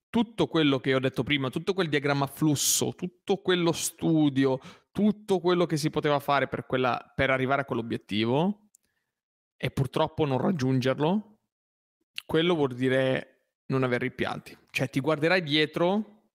tutto 0.10 0.48
quello 0.48 0.80
che 0.80 0.96
ho 0.96 1.00
detto 1.00 1.24
prima, 1.24 1.50
tutto 1.50 1.74
quel 1.74 1.90
diagramma 1.90 2.28
flusso, 2.28 2.96
tutto 2.96 3.42
quello 3.42 3.74
studio, 3.74 4.60
tutto 4.92 5.40
quello 5.40 5.66
che 5.66 5.78
si 5.78 5.90
poteva 5.90 6.20
fare 6.20 6.48
per, 6.48 6.66
quella, 6.66 7.12
per 7.16 7.30
arrivare 7.30 7.62
a 7.62 7.66
quell'obiettivo 7.66 8.70
e 9.56 9.72
purtroppo 9.72 10.26
non 10.26 10.40
raggiungerlo 10.40 11.40
quello 12.30 12.54
vuol 12.54 12.76
dire 12.76 13.54
non 13.68 13.82
aver 13.82 14.02
rimpianti. 14.02 14.56
Cioè 14.70 14.88
ti 14.90 15.00
guarderai 15.00 15.42
dietro, 15.42 16.28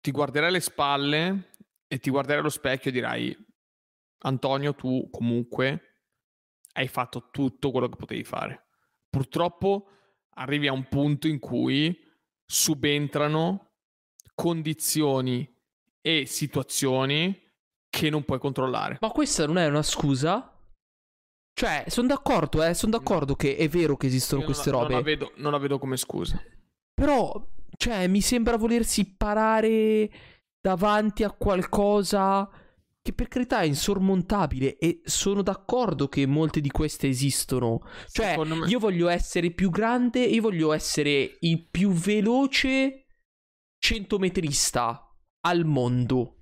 ti 0.00 0.12
guarderai 0.12 0.50
alle 0.50 0.60
spalle 0.60 1.50
e 1.88 1.98
ti 1.98 2.10
guarderai 2.10 2.40
allo 2.40 2.48
specchio 2.48 2.90
e 2.90 2.92
dirai 2.92 3.36
Antonio 4.18 4.74
tu 4.74 5.08
comunque 5.10 6.04
hai 6.74 6.86
fatto 6.86 7.30
tutto 7.32 7.72
quello 7.72 7.88
che 7.88 7.96
potevi 7.96 8.22
fare. 8.22 8.66
Purtroppo 9.10 9.88
arrivi 10.34 10.68
a 10.68 10.72
un 10.72 10.88
punto 10.88 11.26
in 11.26 11.40
cui 11.40 11.98
subentrano 12.46 13.72
condizioni 14.34 15.48
e 16.00 16.24
situazioni 16.26 17.36
che 17.92 18.08
non 18.08 18.24
puoi 18.24 18.38
controllare. 18.38 18.96
Ma 19.02 19.10
questa 19.10 19.44
non 19.44 19.58
è 19.58 19.66
una 19.66 19.82
scusa? 19.82 20.50
Cioè, 21.52 21.84
sono 21.88 22.06
d'accordo, 22.08 22.62
eh, 22.62 22.72
sono 22.72 22.92
d'accordo 22.92 23.34
che 23.36 23.56
è 23.56 23.68
vero 23.68 23.98
che 23.98 24.06
esistono 24.06 24.40
Io 24.40 24.46
queste 24.46 24.70
non, 24.70 24.80
robe. 24.80 24.94
Non 24.94 25.02
la, 25.02 25.06
vedo, 25.06 25.32
non 25.36 25.52
la 25.52 25.58
vedo 25.58 25.78
come 25.78 25.98
scusa. 25.98 26.42
Però, 26.94 27.46
cioè, 27.76 28.06
mi 28.06 28.22
sembra 28.22 28.56
volersi 28.56 29.14
parare 29.14 30.10
davanti 30.58 31.22
a 31.22 31.32
qualcosa 31.32 32.48
che 33.02 33.12
per 33.12 33.28
carità 33.28 33.60
è 33.60 33.66
insormontabile 33.66 34.78
e 34.78 35.02
sono 35.04 35.42
d'accordo 35.42 36.08
che 36.08 36.24
molte 36.24 36.62
di 36.62 36.70
queste 36.70 37.08
esistono. 37.08 37.80
Cioè, 38.10 38.42
me... 38.42 38.66
io 38.68 38.78
voglio 38.78 39.08
essere 39.08 39.50
più 39.50 39.68
grande, 39.68 40.24
io 40.24 40.40
voglio 40.40 40.72
essere 40.72 41.36
il 41.40 41.68
più 41.68 41.90
veloce 41.90 43.04
centometrista 43.78 45.14
al 45.40 45.66
mondo. 45.66 46.38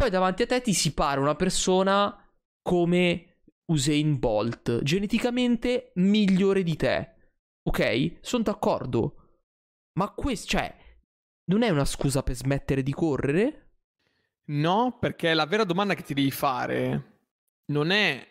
Poi 0.00 0.08
davanti 0.08 0.44
a 0.44 0.46
te 0.46 0.62
ti 0.62 0.72
si 0.72 0.94
pare 0.94 1.20
una 1.20 1.34
persona 1.34 2.26
come 2.62 3.42
Usain 3.66 4.18
Bolt, 4.18 4.82
geneticamente 4.82 5.92
migliore 5.96 6.62
di 6.62 6.74
te. 6.74 7.16
Ok? 7.64 8.16
Sono 8.22 8.44
d'accordo. 8.44 9.16
Ma 9.98 10.08
questo, 10.08 10.56
cioè, 10.56 10.74
non 11.50 11.60
è 11.60 11.68
una 11.68 11.84
scusa 11.84 12.22
per 12.22 12.34
smettere 12.34 12.82
di 12.82 12.94
correre? 12.94 13.72
No, 14.52 14.96
perché 14.98 15.34
la 15.34 15.44
vera 15.44 15.64
domanda 15.64 15.92
che 15.92 16.02
ti 16.02 16.14
devi 16.14 16.30
fare 16.30 17.18
non 17.66 17.90
è 17.90 18.26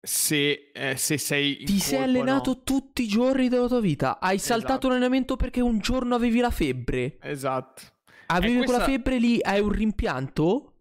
se, 0.00 0.70
eh, 0.72 0.96
se 0.96 1.18
sei. 1.18 1.62
Ti 1.64 1.78
sei 1.78 2.04
allenato 2.04 2.52
no. 2.52 2.62
tutti 2.62 3.02
i 3.02 3.06
giorni 3.06 3.50
della 3.50 3.68
tua 3.68 3.80
vita. 3.80 4.18
Hai 4.18 4.36
esatto. 4.36 4.60
saltato 4.60 4.88
l'allenamento 4.88 5.36
perché 5.36 5.60
un 5.60 5.78
giorno 5.78 6.14
avevi 6.14 6.40
la 6.40 6.50
febbre. 6.50 7.18
Esatto. 7.20 7.96
Avevi 8.30 8.56
questa... 8.56 8.76
quella 8.76 8.90
febbre 8.90 9.18
lì, 9.18 9.40
hai 9.42 9.60
un 9.60 9.70
rimpianto? 9.70 10.74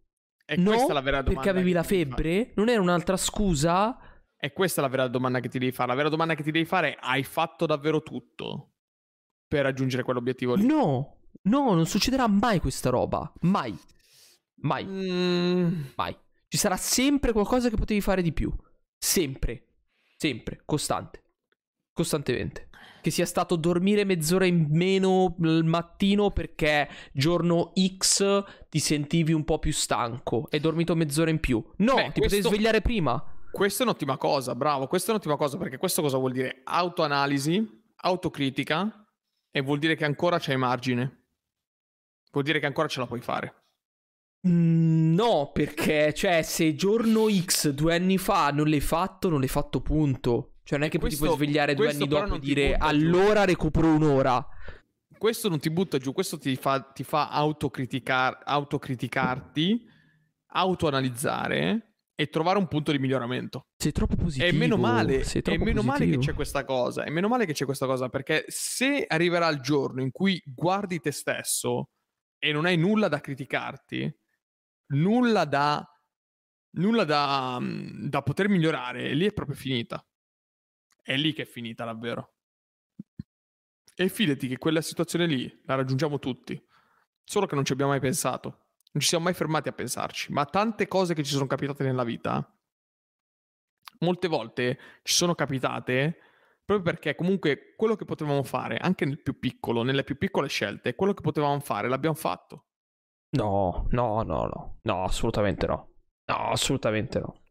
E 0.46 0.56
no, 0.58 0.72
questa 0.72 0.92
è 0.92 0.94
la 0.94 1.02
vera 1.02 1.22
domanda. 1.22 1.42
Perché 1.42 1.50
avevi 1.50 1.72
la 1.74 1.84
febbre? 1.84 2.52
Non 2.56 2.70
era 2.70 2.82
un'altra 2.82 3.18
scusa? 3.18 3.98
E 4.38 4.54
questa 4.54 4.82
è 4.82 4.84
la 4.84 4.90
vera 4.90 5.08
domanda 5.08 5.40
che 5.40 5.50
ti 5.50 5.60
devi 5.60 5.72
fare. 5.72 5.90
La 5.90 5.96
vera 5.96 6.10
domanda 6.10 6.36
che 6.36 6.44
ti 6.44 6.52
devi 6.52 6.66
fare 6.66 6.94
è: 6.94 6.98
hai 7.02 7.24
fatto 7.24 7.66
davvero 7.66 8.04
tutto 8.04 8.74
per 9.48 9.64
raggiungere 9.64 10.04
quell'obiettivo 10.04 10.56
lì? 10.56 10.66
No, 10.66 11.20
no, 11.44 11.74
non 11.74 11.86
succederà 11.86 12.28
mai 12.28 12.60
questa 12.60 12.90
roba. 12.90 13.32
Mai. 13.42 13.78
Mai. 14.62 14.86
Mm. 14.86 15.82
Mai. 15.96 16.18
Ci 16.48 16.58
sarà 16.58 16.78
sempre 16.78 17.32
qualcosa 17.32 17.70
che 17.70 17.76
potevi 17.76 18.02
fare 18.02 18.22
di 18.22 18.32
più. 18.32 18.54
Sempre. 18.98 19.68
Sempre. 20.18 20.62
Costante. 20.66 21.24
Costantemente 21.92 22.67
che 23.02 23.12
sia 23.12 23.26
stato 23.26 23.56
dormire 23.56 24.04
mezz'ora 24.04 24.46
in 24.46 24.68
meno 24.70 25.36
il 25.40 25.64
mattino 25.64 26.32
perché 26.32 26.90
giorno 27.14 27.74
X 27.98 28.44
ti 28.70 28.80
sentivi 28.80 29.34
un 29.34 29.44
po' 29.44 29.60
più 29.60 29.72
stanco 29.72 30.48
e 30.50 30.60
dormito 30.60 30.96
mezz'ora 30.96 31.30
in 31.30 31.40
più. 31.40 31.64
No, 31.78 31.96
Beh, 31.96 32.12
ti 32.12 32.20
questo... 32.20 32.38
potevi 32.38 32.42
svegliare 32.42 32.82
prima. 32.82 33.24
Questa 33.52 33.84
è 33.84 33.86
un'ottima 33.86 34.18
cosa, 34.18 34.56
bravo, 34.56 34.88
questa 34.88 35.10
è 35.10 35.12
un'ottima 35.12 35.36
cosa 35.36 35.58
perché 35.58 35.78
questo 35.78 36.02
cosa 36.02 36.18
vuol 36.18 36.32
dire? 36.32 36.62
Autoanalisi, 36.64 37.66
autocritica 37.96 39.06
e 39.50 39.62
vuol 39.62 39.80
dire 39.80 39.96
che 39.96 40.06
ancora 40.06 40.38
c'hai 40.40 40.58
margine. 40.58 41.26
Vuol 42.32 42.44
dire 42.44 42.60
che 42.60 42.66
ancora 42.68 42.88
ce 42.88 43.00
la 43.00 43.08
puoi 43.08 43.22
fare. 43.22 43.64
Mm, 44.48 45.14
no, 45.16 45.52
perché 45.52 46.14
cioè 46.14 46.44
se 46.44 46.76
giorno 46.76 47.28
X 47.30 47.70
due 47.72 47.96
anni 47.96 48.18
fa 48.18 48.52
non 48.52 48.68
l'hai 48.68 48.82
fatto, 48.82 49.30
non 49.30 49.40
l'hai 49.40 49.48
fatto 49.48 49.82
punto. 49.82 50.57
Cioè, 50.68 50.78
non 50.78 50.88
è 50.88 50.92
che 50.92 51.00
questo, 51.00 51.22
ti 51.22 51.26
puoi 51.26 51.38
svegliare 51.38 51.76
due 51.76 51.88
anni 51.88 52.08
dopo 52.08 52.36
e 52.36 52.40
dire 52.40 52.76
allora 52.76 53.46
giù. 53.46 53.52
recupero 53.52 53.88
un'ora. 53.88 54.46
Questo 55.18 55.48
non 55.48 55.60
ti 55.60 55.70
butta 55.70 55.98
giù, 55.98 56.12
questo 56.12 56.38
ti 56.38 56.58
fa, 56.58 56.82
ti 56.82 57.06
fa 57.06 57.30
autocriticar, 57.30 58.42
autocriticarti, 58.44 59.88
autoanalizzare 60.48 62.00
e 62.14 62.28
trovare 62.28 62.58
un 62.58 62.68
punto 62.68 62.92
di 62.92 63.00
miglioramento. 63.00 63.68
Sei 63.78 63.94
troppo 63.94 64.18
positivo. 64.18 64.46
E 64.46 64.52
meno 64.52 64.76
male, 64.76 65.22
è 65.22 65.58
meno 65.58 65.84
male 65.84 66.06
che 66.06 66.18
c'è 66.18 66.34
questa 66.34 66.66
cosa. 66.66 67.06
È 67.06 67.10
meno 67.12 67.30
male 67.30 67.46
che 67.46 67.54
c'è 67.54 67.64
questa 67.64 67.86
cosa 67.86 68.10
perché 68.10 68.44
se 68.50 69.06
arriverà 69.08 69.48
il 69.48 69.62
giorno 69.62 70.02
in 70.02 70.12
cui 70.12 70.42
guardi 70.46 71.00
te 71.00 71.12
stesso 71.12 71.92
e 72.38 72.52
non 72.52 72.66
hai 72.66 72.76
nulla 72.76 73.08
da 73.08 73.22
criticarti, 73.22 74.14
nulla 74.88 75.46
da, 75.46 75.82
nulla 76.72 77.06
da, 77.06 77.58
da 77.62 78.22
poter 78.22 78.50
migliorare, 78.50 79.14
lì 79.14 79.26
è 79.26 79.32
proprio 79.32 79.56
finita. 79.56 80.06
È 81.08 81.16
lì 81.16 81.32
che 81.32 81.44
è 81.44 81.46
finita 81.46 81.86
davvero. 81.86 82.34
E 83.96 84.10
fidati 84.10 84.50
che 84.50 84.58
quella 84.58 84.82
situazione 84.82 85.26
lì 85.26 85.62
la 85.64 85.76
raggiungiamo 85.76 86.20
tutti. 86.20 86.62
Solo 87.24 87.46
che 87.46 87.56
non 87.56 87.64
ci 87.64 87.72
abbiamo 87.72 87.92
mai 87.92 88.02
pensato. 88.02 88.50
Non 88.92 89.02
ci 89.02 89.08
siamo 89.08 89.24
mai 89.24 89.34
fermati 89.34 89.70
a 89.70 89.72
pensarci. 89.72 90.34
Ma 90.34 90.44
tante 90.44 90.90
cose 90.90 91.14
che 91.14 91.24
ci 91.24 91.32
sono 91.32 91.48
capitate 91.48 91.86
nella 91.86 92.04
vita, 92.04 92.46
molte 94.00 94.28
volte 94.28 94.78
ci 95.04 95.14
sono 95.14 95.34
capitate 95.34 96.18
proprio 96.66 96.92
perché 96.92 97.16
comunque 97.16 97.74
quello 97.78 97.96
che 97.96 98.04
potevamo 98.04 98.44
fare, 98.44 98.76
anche 98.76 99.06
nel 99.06 99.22
più 99.22 99.40
piccolo, 99.40 99.84
nelle 99.84 100.04
più 100.04 100.18
piccole 100.18 100.50
scelte, 100.50 100.94
quello 100.94 101.14
che 101.14 101.22
potevamo 101.22 101.62
fare 101.62 101.88
l'abbiamo 101.88 102.18
fatto. 102.18 102.66
No, 103.30 103.88
no, 103.92 104.24
no, 104.24 104.44
no, 104.44 104.80
no, 104.82 105.04
assolutamente 105.06 105.68
no. 105.68 105.94
No, 106.26 106.50
assolutamente 106.50 107.20
no. 107.20 107.47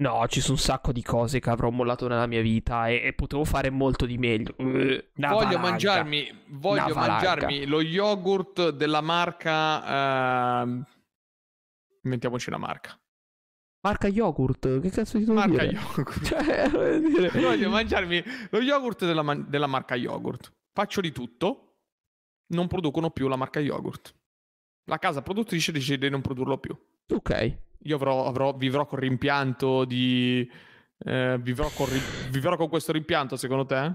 No, 0.00 0.24
ci 0.28 0.40
sono 0.40 0.54
un 0.54 0.60
sacco 0.60 0.92
di 0.92 1.02
cose 1.02 1.40
che 1.40 1.50
avrò 1.50 1.70
mollato 1.70 2.06
nella 2.06 2.26
mia 2.26 2.40
vita 2.40 2.86
e, 2.88 3.00
e 3.02 3.12
potevo 3.14 3.44
fare 3.44 3.68
molto 3.68 4.06
di 4.06 4.16
meglio. 4.16 4.54
Uh, 4.58 5.02
voglio 5.14 5.58
mangiarmi, 5.58 6.44
voglio 6.50 6.94
mangiarmi 6.94 7.66
lo 7.66 7.80
yogurt 7.80 8.70
della 8.70 9.00
marca. 9.00 10.62
Uh, 10.62 10.84
inventiamoci 12.04 12.48
una 12.48 12.58
marca. 12.58 12.96
Marca 13.80 14.06
yogurt? 14.06 14.80
Che 14.80 14.90
cazzo 14.90 15.18
ti 15.18 15.24
devo 15.24 15.38
marca 15.38 15.64
dire? 15.66 15.80
yogurt. 15.80 16.22
Cioè, 16.22 17.00
dire... 17.00 17.30
voglio 17.42 17.68
mangiarmi 17.68 18.22
lo 18.50 18.60
yogurt 18.60 19.04
della, 19.04 19.22
man- 19.22 19.46
della 19.48 19.66
marca 19.66 19.96
yogurt. 19.96 20.52
Faccio 20.72 21.00
di 21.00 21.10
tutto, 21.10 21.78
non 22.52 22.68
producono 22.68 23.10
più 23.10 23.26
la 23.26 23.36
marca 23.36 23.58
yogurt. 23.58 24.14
La 24.84 24.98
casa 24.98 25.22
produttrice 25.22 25.72
decide 25.72 26.06
di 26.06 26.10
non 26.10 26.20
produrlo 26.20 26.58
più. 26.58 26.76
Ok. 27.10 27.66
Io 27.82 27.96
avrò, 27.96 28.26
avrò, 28.26 28.54
vivrò 28.54 28.86
con 28.86 28.98
rimpianto 28.98 29.84
di... 29.84 30.48
Eh, 31.04 31.38
vivrò, 31.40 31.68
con 31.74 31.86
ri... 31.86 32.00
vivrò 32.30 32.56
con 32.56 32.68
questo 32.68 32.92
rimpianto, 32.92 33.36
secondo 33.36 33.64
te? 33.66 33.94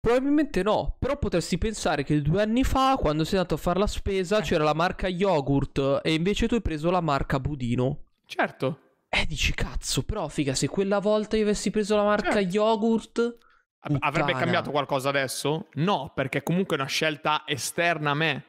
Probabilmente 0.00 0.62
no, 0.62 0.96
però 0.98 1.16
potresti 1.16 1.56
pensare 1.56 2.04
che 2.04 2.20
due 2.20 2.42
anni 2.42 2.62
fa, 2.62 2.96
quando 2.98 3.24
sei 3.24 3.38
andato 3.38 3.54
a 3.54 3.58
fare 3.58 3.78
la 3.78 3.86
spesa, 3.86 4.38
eh. 4.38 4.42
c'era 4.42 4.62
la 4.62 4.74
marca 4.74 5.08
yogurt 5.08 6.00
e 6.02 6.12
invece 6.12 6.46
tu 6.46 6.54
hai 6.54 6.60
preso 6.60 6.90
la 6.90 7.00
marca 7.00 7.40
budino. 7.40 8.04
Certo. 8.26 8.80
Eh, 9.08 9.24
dici 9.26 9.54
cazzo, 9.54 10.02
però 10.02 10.28
figa, 10.28 10.54
se 10.54 10.68
quella 10.68 10.98
volta 10.98 11.36
io 11.36 11.44
avessi 11.44 11.70
preso 11.70 11.96
la 11.96 12.04
marca 12.04 12.32
certo. 12.32 12.54
yogurt... 12.54 13.38
Puttana. 13.80 14.06
Avrebbe 14.06 14.32
cambiato 14.32 14.70
qualcosa 14.70 15.10
adesso? 15.10 15.68
No, 15.74 16.12
perché 16.14 16.42
comunque 16.42 16.76
è 16.76 16.80
una 16.80 16.88
scelta 16.88 17.44
esterna 17.46 18.10
a 18.10 18.14
me. 18.14 18.44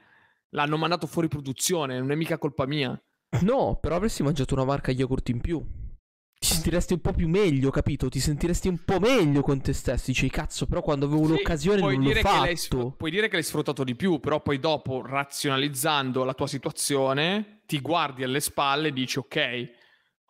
L'hanno 0.50 0.78
mandato 0.78 1.08
fuori 1.08 1.28
produzione, 1.28 2.00
non 2.00 2.12
è 2.12 2.16
mica 2.16 2.38
colpa 2.38 2.66
mia. 2.66 2.98
No, 3.42 3.78
però 3.80 3.96
avresti 3.96 4.24
mangiato 4.24 4.54
una 4.54 4.66
marca 4.66 4.92
yogurt 4.92 5.30
in 5.30 5.42
più. 5.42 5.64
Ti 6.38 6.48
sentiresti 6.54 6.94
un 6.94 7.02
po' 7.02 7.14
più 7.14 7.28
meglio, 7.28 7.72
capito? 7.72 8.08
Ti 8.08 8.20
sentiresti 8.20 8.68
un 8.68 8.84
po' 8.84 9.00
meglio 9.00 9.42
con 9.42 9.62
te 9.62 9.74
stesso. 9.74 10.04
Dici, 10.08 10.30
cazzo, 10.30 10.68
però 10.68 10.82
quando 10.82 11.06
avevo 11.06 11.26
sì, 11.26 11.32
l'occasione 11.32 11.82
non 11.82 12.04
l'ho 12.04 12.14
fatto. 12.16 12.92
Puoi 12.98 13.10
dire 13.10 13.28
che 13.28 13.34
l'hai 13.36 13.44
sfruttato 13.44 13.84
di 13.84 13.96
più, 13.96 14.20
però 14.20 14.42
poi 14.42 14.60
dopo, 14.60 15.02
razionalizzando 15.06 16.24
la 16.24 16.34
tua 16.34 16.48
situazione, 16.48 17.62
ti 17.66 17.80
guardi 17.80 18.24
alle 18.24 18.42
spalle 18.42 18.90
e 18.90 18.94
dici, 18.94 19.18
ok, 19.18 19.70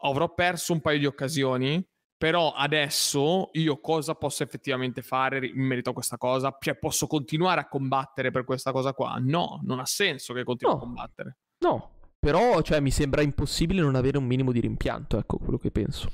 avrò 0.01 0.33
perso 0.33 0.73
un 0.73 0.81
paio 0.81 0.99
di 0.99 1.05
occasioni, 1.05 1.85
però 2.17 2.53
adesso 2.53 3.49
io 3.53 3.81
cosa 3.81 4.15
posso 4.15 4.43
effettivamente 4.43 5.01
fare 5.01 5.45
in 5.45 5.63
merito 5.63 5.89
a 5.89 5.93
questa 5.93 6.17
cosa? 6.17 6.55
Cioè, 6.57 6.77
posso 6.77 7.07
continuare 7.07 7.59
a 7.59 7.67
combattere 7.67 8.31
per 8.31 8.45
questa 8.45 8.71
cosa 8.71 8.93
qua? 8.93 9.17
No, 9.19 9.59
non 9.63 9.79
ha 9.79 9.85
senso 9.85 10.33
che 10.33 10.43
continui 10.43 10.75
no. 10.75 10.79
a 10.79 10.83
combattere. 10.83 11.37
No, 11.57 11.94
però, 12.25 12.63
cioè, 12.63 12.79
mi 12.79 12.89
sembra 12.89 13.21
impossibile 13.21 13.81
non 13.81 13.93
avere 13.93 14.17
un 14.17 14.25
minimo 14.25 14.51
di 14.51 14.59
rimpianto, 14.59 15.19
ecco 15.19 15.37
quello 15.37 15.59
che 15.59 15.69
penso. 15.69 16.09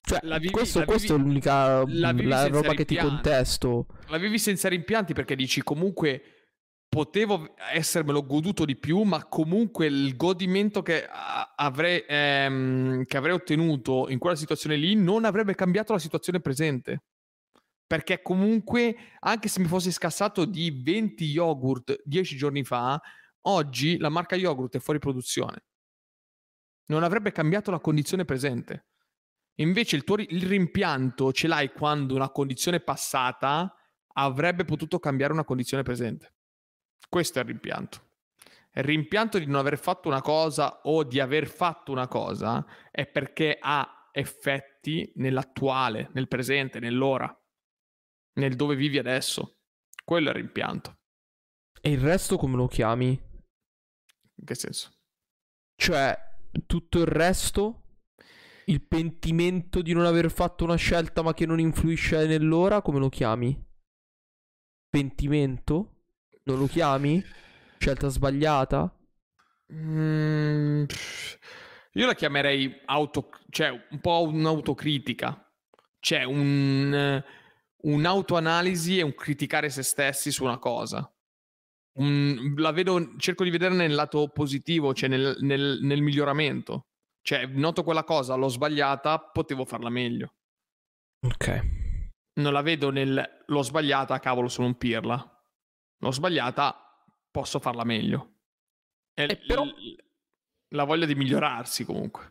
Cioè, 0.00 0.18
vivi, 0.20 0.50
questo, 0.50 0.80
vivi, 0.80 0.90
questo, 0.90 1.14
è 1.14 1.16
l'unica 1.16 1.84
la 1.86 2.12
la 2.12 2.48
roba 2.48 2.74
che 2.74 2.84
ti 2.84 2.96
contesto. 2.96 3.86
La 4.08 4.18
vivi 4.18 4.36
senza 4.36 4.68
rimpianti 4.68 5.14
perché 5.14 5.36
dici 5.36 5.62
comunque 5.62 6.22
potevo 6.88 7.54
essermelo 7.72 8.26
goduto 8.26 8.64
di 8.64 8.74
più, 8.74 9.02
ma 9.02 9.24
comunque 9.26 9.86
il 9.86 10.16
godimento 10.16 10.82
che 10.82 11.06
avrei, 11.54 12.02
ehm, 12.04 13.04
che 13.04 13.16
avrei 13.16 13.34
ottenuto 13.34 14.08
in 14.08 14.18
quella 14.18 14.34
situazione 14.34 14.74
lì 14.74 14.96
non 14.96 15.24
avrebbe 15.24 15.54
cambiato 15.54 15.92
la 15.92 16.00
situazione 16.00 16.40
presente. 16.40 17.04
Perché 17.86 18.22
comunque, 18.22 18.96
anche 19.20 19.46
se 19.46 19.60
mi 19.60 19.68
fossi 19.68 19.92
scassato 19.92 20.44
di 20.46 20.82
20 20.82 21.24
yogurt 21.26 22.02
10 22.04 22.36
giorni 22.36 22.64
fa, 22.64 23.00
Oggi 23.42 23.98
la 23.98 24.08
marca 24.08 24.36
yogurt 24.36 24.76
è 24.76 24.80
fuori 24.80 24.98
produzione. 24.98 25.64
Non 26.86 27.02
avrebbe 27.02 27.32
cambiato 27.32 27.70
la 27.70 27.80
condizione 27.80 28.24
presente. 28.24 28.86
Invece 29.56 29.96
il 29.96 30.04
tuo 30.04 30.16
il 30.16 30.46
rimpianto 30.46 31.32
ce 31.32 31.48
l'hai 31.48 31.72
quando 31.72 32.14
una 32.14 32.30
condizione 32.30 32.80
passata 32.80 33.74
avrebbe 34.14 34.64
potuto 34.64 34.98
cambiare 34.98 35.32
una 35.32 35.44
condizione 35.44 35.82
presente. 35.82 36.34
Questo 37.08 37.38
è 37.38 37.42
il 37.42 37.48
rimpianto. 37.48 38.10
Il 38.74 38.84
rimpianto 38.84 39.38
di 39.38 39.46
non 39.46 39.56
aver 39.56 39.78
fatto 39.78 40.08
una 40.08 40.22
cosa 40.22 40.80
o 40.84 41.04
di 41.04 41.20
aver 41.20 41.46
fatto 41.46 41.92
una 41.92 42.08
cosa 42.08 42.64
è 42.90 43.06
perché 43.06 43.58
ha 43.60 44.08
effetti 44.12 45.10
nell'attuale, 45.16 46.10
nel 46.14 46.28
presente, 46.28 46.78
nell'ora, 46.78 47.34
nel 48.34 48.56
dove 48.56 48.74
vivi 48.74 48.98
adesso. 48.98 49.58
Quello 50.04 50.28
è 50.28 50.30
il 50.30 50.36
rimpianto. 50.36 50.98
E 51.80 51.90
il 51.90 52.00
resto 52.00 52.38
come 52.38 52.56
lo 52.56 52.66
chiami? 52.66 53.31
In 54.42 54.48
che 54.48 54.56
senso? 54.56 54.90
Cioè, 55.76 56.18
tutto 56.66 56.98
il 56.98 57.06
resto? 57.06 57.84
Il 58.64 58.82
pentimento 58.82 59.82
di 59.82 59.92
non 59.92 60.04
aver 60.04 60.32
fatto 60.32 60.64
una 60.64 60.74
scelta 60.74 61.22
ma 61.22 61.32
che 61.32 61.46
non 61.46 61.60
influisce 61.60 62.26
nell'ora, 62.26 62.82
come 62.82 62.98
lo 62.98 63.08
chiami? 63.08 63.56
Pentimento? 64.90 66.06
Non 66.42 66.58
lo 66.58 66.66
chiami? 66.66 67.22
Scelta 67.78 68.08
sbagliata? 68.08 68.92
Mm, 69.72 70.84
io 71.92 72.06
la 72.06 72.14
chiamerei 72.14 72.82
auto, 72.86 73.30
cioè 73.48 73.68
un 73.68 74.00
po' 74.00 74.22
un'autocritica. 74.22 75.52
C'è 76.00 76.24
un, 76.24 77.22
un'autoanalisi 77.76 78.98
e 78.98 79.02
un 79.02 79.14
criticare 79.14 79.70
se 79.70 79.84
stessi 79.84 80.32
su 80.32 80.42
una 80.42 80.58
cosa 80.58 81.08
un, 81.98 82.54
la 82.56 82.72
vedo, 82.72 83.16
cerco 83.18 83.44
di 83.44 83.50
vedere 83.50 83.74
nel 83.74 83.94
lato 83.94 84.28
positivo, 84.28 84.94
cioè 84.94 85.08
nel, 85.08 85.36
nel, 85.40 85.78
nel 85.82 86.02
miglioramento. 86.02 86.86
Cioè, 87.20 87.46
noto 87.46 87.84
quella 87.84 88.04
cosa, 88.04 88.34
l'ho 88.34 88.48
sbagliata, 88.48 89.18
potevo 89.18 89.64
farla 89.64 89.90
meglio. 89.90 90.34
Ok. 91.26 91.60
Non 92.34 92.52
la 92.52 92.62
vedo 92.62 92.90
nel 92.90 93.42
l'ho 93.46 93.62
sbagliata, 93.62 94.18
cavolo, 94.18 94.48
sono 94.48 94.66
un 94.68 94.76
pirla. 94.76 95.44
L'ho 95.98 96.10
sbagliata, 96.10 96.74
posso 97.30 97.60
farla 97.60 97.84
meglio. 97.84 98.38
È 99.14 99.24
eh, 99.24 99.36
però... 99.46 99.64
la 100.68 100.84
voglia 100.84 101.06
di 101.06 101.14
migliorarsi 101.14 101.84
comunque. 101.84 102.30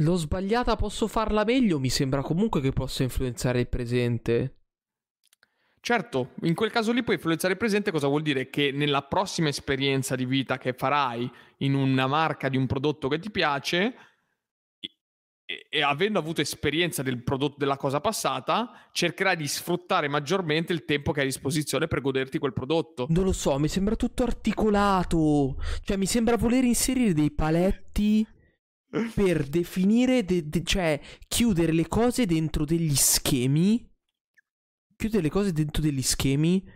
L'ho 0.00 0.14
sbagliata, 0.16 0.76
posso 0.76 1.08
farla 1.08 1.42
meglio, 1.44 1.80
mi 1.80 1.88
sembra 1.88 2.20
comunque 2.20 2.60
che 2.60 2.72
possa 2.72 3.02
influenzare 3.02 3.60
il 3.60 3.68
presente. 3.68 4.55
Certo, 5.86 6.32
in 6.40 6.56
quel 6.56 6.72
caso 6.72 6.90
lì 6.90 7.04
puoi 7.04 7.14
influenzare 7.14 7.52
il 7.52 7.58
presente, 7.60 7.92
cosa 7.92 8.08
vuol 8.08 8.22
dire? 8.22 8.50
Che 8.50 8.72
nella 8.72 9.02
prossima 9.02 9.46
esperienza 9.46 10.16
di 10.16 10.24
vita 10.26 10.58
che 10.58 10.72
farai 10.72 11.30
in 11.58 11.74
una 11.74 12.08
marca 12.08 12.48
di 12.48 12.56
un 12.56 12.66
prodotto 12.66 13.06
che 13.06 13.20
ti 13.20 13.30
piace, 13.30 13.94
e, 15.44 15.66
e, 15.70 15.82
avendo 15.82 16.18
avuto 16.18 16.40
esperienza 16.40 17.04
del 17.04 17.22
prodotto 17.22 17.54
della 17.58 17.76
cosa 17.76 18.00
passata, 18.00 18.88
cercherai 18.90 19.36
di 19.36 19.46
sfruttare 19.46 20.08
maggiormente 20.08 20.72
il 20.72 20.84
tempo 20.84 21.12
che 21.12 21.20
hai 21.20 21.26
a 21.26 21.28
disposizione 21.28 21.86
per 21.86 22.00
goderti 22.00 22.40
quel 22.40 22.52
prodotto. 22.52 23.06
Non 23.10 23.22
lo 23.22 23.32
so, 23.32 23.56
mi 23.60 23.68
sembra 23.68 23.94
tutto 23.94 24.24
articolato. 24.24 25.54
Cioè, 25.84 25.96
mi 25.96 26.06
sembra 26.06 26.36
voler 26.36 26.64
inserire 26.64 27.12
dei 27.12 27.30
paletti 27.30 28.26
per 29.14 29.46
definire, 29.46 30.24
de- 30.24 30.48
de- 30.48 30.64
cioè 30.64 31.00
chiudere 31.28 31.70
le 31.70 31.86
cose 31.86 32.26
dentro 32.26 32.64
degli 32.64 32.96
schemi 32.96 33.94
chiudere 34.96 35.22
le 35.22 35.30
cose 35.30 35.52
dentro 35.52 35.82
degli 35.82 36.02
schemi 36.02 36.66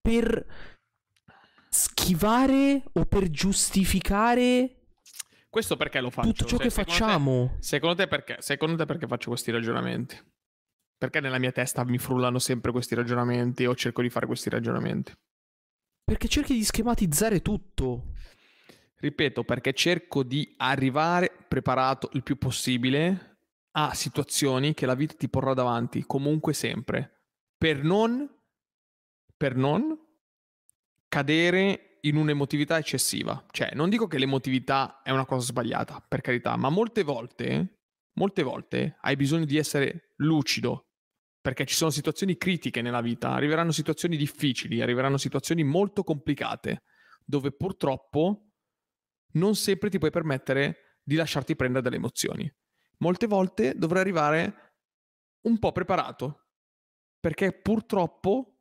per 0.00 0.46
schivare 1.70 2.82
o 2.92 3.04
per 3.04 3.28
giustificare 3.28 4.78
questo 5.50 5.76
perché 5.76 6.00
lo 6.00 6.10
faccio? 6.10 6.28
Tutto 6.28 6.44
ciò 6.44 6.56
cioè, 6.56 6.66
che 6.66 6.70
secondo 6.70 6.90
facciamo. 6.90 7.50
Te, 7.54 7.62
secondo, 7.62 7.96
te 7.96 8.06
perché, 8.06 8.36
secondo 8.40 8.76
te 8.76 8.84
perché 8.84 9.06
faccio 9.06 9.30
questi 9.30 9.50
ragionamenti? 9.50 10.16
Perché 10.96 11.20
nella 11.20 11.38
mia 11.38 11.52
testa 11.52 11.84
mi 11.84 11.98
frullano 11.98 12.38
sempre 12.38 12.70
questi 12.70 12.94
ragionamenti 12.94 13.64
o 13.64 13.74
cerco 13.74 14.02
di 14.02 14.10
fare 14.10 14.26
questi 14.26 14.50
ragionamenti? 14.50 15.12
Perché 16.04 16.28
cerchi 16.28 16.54
di 16.54 16.64
schematizzare 16.64 17.40
tutto. 17.40 18.12
Ripeto, 19.00 19.44
perché 19.44 19.72
cerco 19.72 20.22
di 20.22 20.54
arrivare 20.58 21.32
preparato 21.48 22.10
il 22.12 22.22
più 22.22 22.36
possibile 22.36 23.38
a 23.72 23.94
situazioni 23.94 24.74
che 24.74 24.86
la 24.86 24.94
vita 24.94 25.14
ti 25.14 25.28
porrà 25.28 25.54
davanti, 25.54 26.04
comunque 26.04 26.52
sempre 26.52 27.17
per 27.58 27.82
non, 27.82 28.26
per 29.36 29.56
non 29.56 29.98
cadere 31.08 31.98
in 32.02 32.16
un'emotività 32.16 32.78
eccessiva. 32.78 33.44
Cioè, 33.50 33.72
non 33.74 33.90
dico 33.90 34.06
che 34.06 34.18
l'emotività 34.18 35.02
è 35.02 35.10
una 35.10 35.26
cosa 35.26 35.46
sbagliata, 35.46 36.04
per 36.06 36.20
carità, 36.20 36.56
ma 36.56 36.68
molte 36.70 37.02
volte, 37.02 37.80
molte 38.14 38.42
volte 38.42 38.96
hai 39.00 39.16
bisogno 39.16 39.44
di 39.44 39.56
essere 39.56 40.12
lucido, 40.16 40.84
perché 41.40 41.64
ci 41.64 41.74
sono 41.74 41.90
situazioni 41.90 42.36
critiche 42.36 42.82
nella 42.82 43.00
vita, 43.00 43.30
arriveranno 43.30 43.72
situazioni 43.72 44.16
difficili, 44.16 44.80
arriveranno 44.80 45.18
situazioni 45.18 45.64
molto 45.64 46.04
complicate, 46.04 46.82
dove 47.24 47.52
purtroppo 47.52 48.52
non 49.32 49.56
sempre 49.56 49.90
ti 49.90 49.98
puoi 49.98 50.10
permettere 50.10 50.98
di 51.02 51.16
lasciarti 51.16 51.56
prendere 51.56 51.82
dalle 51.82 51.96
emozioni. 51.96 52.50
Molte 52.98 53.26
volte 53.26 53.74
dovrai 53.76 54.02
arrivare 54.02 54.74
un 55.42 55.58
po' 55.58 55.72
preparato, 55.72 56.47
Perché 57.20 57.52
purtroppo 57.52 58.58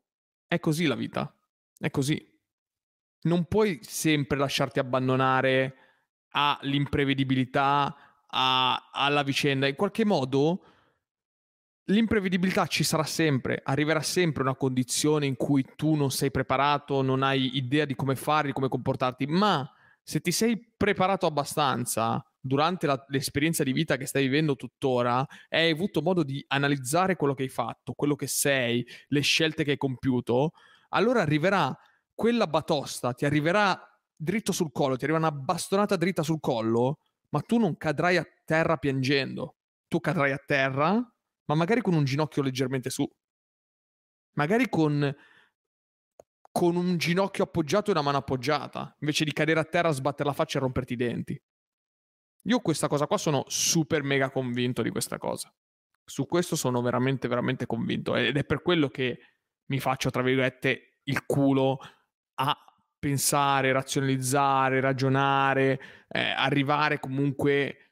è 0.48 0.60
così 0.60 0.86
la 0.86 0.96
vita. 0.96 1.34
È 1.78 1.89
così. 1.89 2.36
Non 3.22 3.46
puoi 3.46 3.80
sempre 3.82 4.38
lasciarti 4.38 4.80
abbandonare 4.80 5.76
all'imprevedibilità, 6.30 7.96
a, 8.28 8.89
alla 8.91 9.24
vicenda. 9.24 9.67
In 9.67 9.76
qualche 9.76 10.06
modo 10.06 10.63
l'imprevedibilità 11.86 12.67
ci 12.67 12.84
sarà 12.84 13.04
sempre, 13.04 13.62
arriverà 13.63 14.02
sempre 14.02 14.43
una 14.43 14.56
condizione 14.56 15.26
in 15.26 15.36
cui 15.36 15.65
tu 15.76 15.96
non 15.96 16.12
sei 16.12 16.32
preparato, 16.32 17.02
non 17.02 17.24
hai 17.24 17.56
idea 17.58 17.86
di 17.86 17.96
come 17.96 18.15
fare, 18.15 18.48
di 18.48 18.54
come 18.54 18.67
comportarti, 18.67 19.26
ma 19.28 19.70
se 20.04 20.20
ti 20.22 20.32
sei 20.32 20.74
preparato 20.76 21.26
abbastanza 21.26 22.26
durante 22.39 22.88
la, 22.88 23.04
l'esperienza 23.10 23.63
di 23.63 23.73
vita 23.73 23.97
che 23.97 24.06
stai 24.06 24.23
vivendo 24.23 24.56
tuttora 24.56 25.26
hai 25.50 25.71
avuto 25.71 26.02
modo 26.02 26.23
di 26.23 26.43
analizzare 26.47 27.15
quello 27.15 27.34
che 27.34 27.43
hai 27.43 27.50
fatto, 27.50 27.93
quello 27.93 28.15
che 28.15 28.28
sei, 28.28 28.86
le 29.08 29.21
scelte 29.21 29.63
che 29.63 29.71
hai 29.71 29.78
compiuto, 29.78 30.52
allora 30.89 31.21
arriverà 31.21 31.78
quella 32.13 32.47
batosta, 32.47 33.13
ti 33.13 33.26
arriverà 33.26 33.80
dritto 34.15 34.52
sul 34.52 34.71
collo, 34.71 34.95
ti 34.95 35.04
arriva 35.04 35.19
una 35.19 35.32
bastonata 35.32 35.95
dritta 35.95 36.23
sul 36.23 36.39
collo, 36.39 37.00
ma 37.30 37.41
tu 37.41 37.58
non 37.58 37.78
cadrai 37.78 38.17
a 38.17 38.28
terra 38.45 38.78
piangendo. 38.78 39.56
Tu 39.88 40.00
cadrai 40.00 40.32
a 40.32 40.41
terra, 40.43 40.93
ma 41.45 41.56
magari 41.56 41.82
con 41.82 41.93
un 41.93 42.04
ginocchio 42.04 42.41
leggermente 42.41 42.89
su. 42.89 43.08
Magari 44.34 44.67
con, 44.69 45.15
con 46.52 46.76
un 46.76 46.97
ginocchio 46.97 47.43
appoggiato 47.43 47.89
e 47.89 47.93
una 47.93 48.02
mano 48.02 48.17
appoggiata, 48.17 48.95
invece 49.00 49.23
di 49.23 49.34
cadere 49.34 49.60
a 49.60 49.63
terra, 49.65 49.91
sbattere 49.91 50.30
la 50.30 50.36
faccia 50.36 50.58
e 50.58 50.62
romperti 50.62 50.93
i 50.93 50.97
denti. 50.97 51.41
Io 52.48 52.60
questa 52.60 52.88
cosa 52.88 53.08
qua 53.08 53.18
sono 53.18 53.44
super 53.48 54.04
mega 54.04 54.30
convinto 54.30 54.82
di 54.82 54.90
questa 54.90 55.18
cosa. 55.18 55.54
Su 56.04 56.26
questo 56.26 56.56
sono 56.56 56.82
veramente, 56.82 57.28
veramente 57.28 57.66
convinto. 57.66 58.16
Ed 58.16 58.38
è 58.38 58.44
per 58.46 58.62
quello 58.62 58.88
che 58.88 59.20
mi 59.66 59.80
faccio, 59.80 60.10
tra 60.10 60.22
virgolette, 60.22 61.00
il 61.04 61.26
culo 61.26 61.80
a 62.36 62.58
pensare, 62.98 63.74
razionalizzare, 63.74 64.80
ragionare, 64.80 66.06
eh, 66.08 66.20
arrivare 66.20 67.00
comunque 67.00 67.92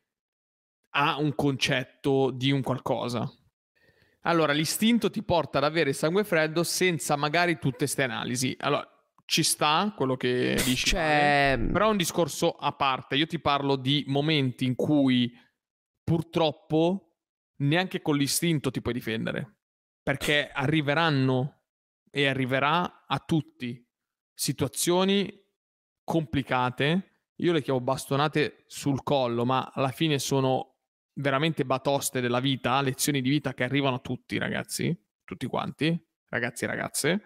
a 0.91 1.17
un 1.17 1.35
concetto 1.35 2.31
di 2.31 2.51
un 2.51 2.61
qualcosa. 2.61 3.29
Allora, 4.21 4.53
l'istinto 4.53 5.09
ti 5.09 5.21
porta 5.21 5.57
ad 5.57 5.65
avere 5.65 5.91
sangue 5.91 6.23
freddo 6.23 6.63
senza 6.63 7.17
magari 7.17 7.59
tutte 7.59 7.79
queste 7.79 8.03
analisi. 8.03 8.55
Allora, 8.59 8.89
ci 9.25 9.43
sta 9.43 9.91
quello 9.95 10.15
che 10.15 10.55
dici, 10.63 10.89
cioè... 10.89 11.57
però 11.71 11.87
è 11.87 11.91
un 11.91 11.97
discorso 11.97 12.51
a 12.51 12.71
parte. 12.73 13.15
Io 13.15 13.25
ti 13.25 13.39
parlo 13.39 13.75
di 13.75 14.03
momenti 14.07 14.65
in 14.65 14.75
cui 14.75 15.31
purtroppo 16.03 17.17
neanche 17.57 18.01
con 18.01 18.15
l'istinto 18.15 18.71
ti 18.71 18.81
puoi 18.81 18.93
difendere, 18.93 19.57
perché 20.01 20.49
arriveranno 20.49 21.63
e 22.11 22.27
arriverà 22.27 23.05
a 23.07 23.19
tutti 23.19 23.83
situazioni 24.33 25.43
complicate. 26.03 27.31
Io 27.39 27.51
le 27.51 27.61
chiamo 27.61 27.81
bastonate 27.81 28.63
sul 28.67 29.03
collo, 29.03 29.43
ma 29.43 29.71
alla 29.73 29.91
fine 29.91 30.19
sono 30.19 30.77
veramente 31.13 31.65
batoste 31.65 32.21
della 32.21 32.39
vita, 32.39 32.79
lezioni 32.81 33.21
di 33.21 33.29
vita 33.29 33.53
che 33.53 33.63
arrivano 33.63 33.95
a 33.95 33.99
tutti, 33.99 34.37
ragazzi, 34.37 34.95
tutti 35.23 35.47
quanti, 35.47 35.99
ragazzi 36.29 36.65
e 36.65 36.67
ragazze 36.67 37.23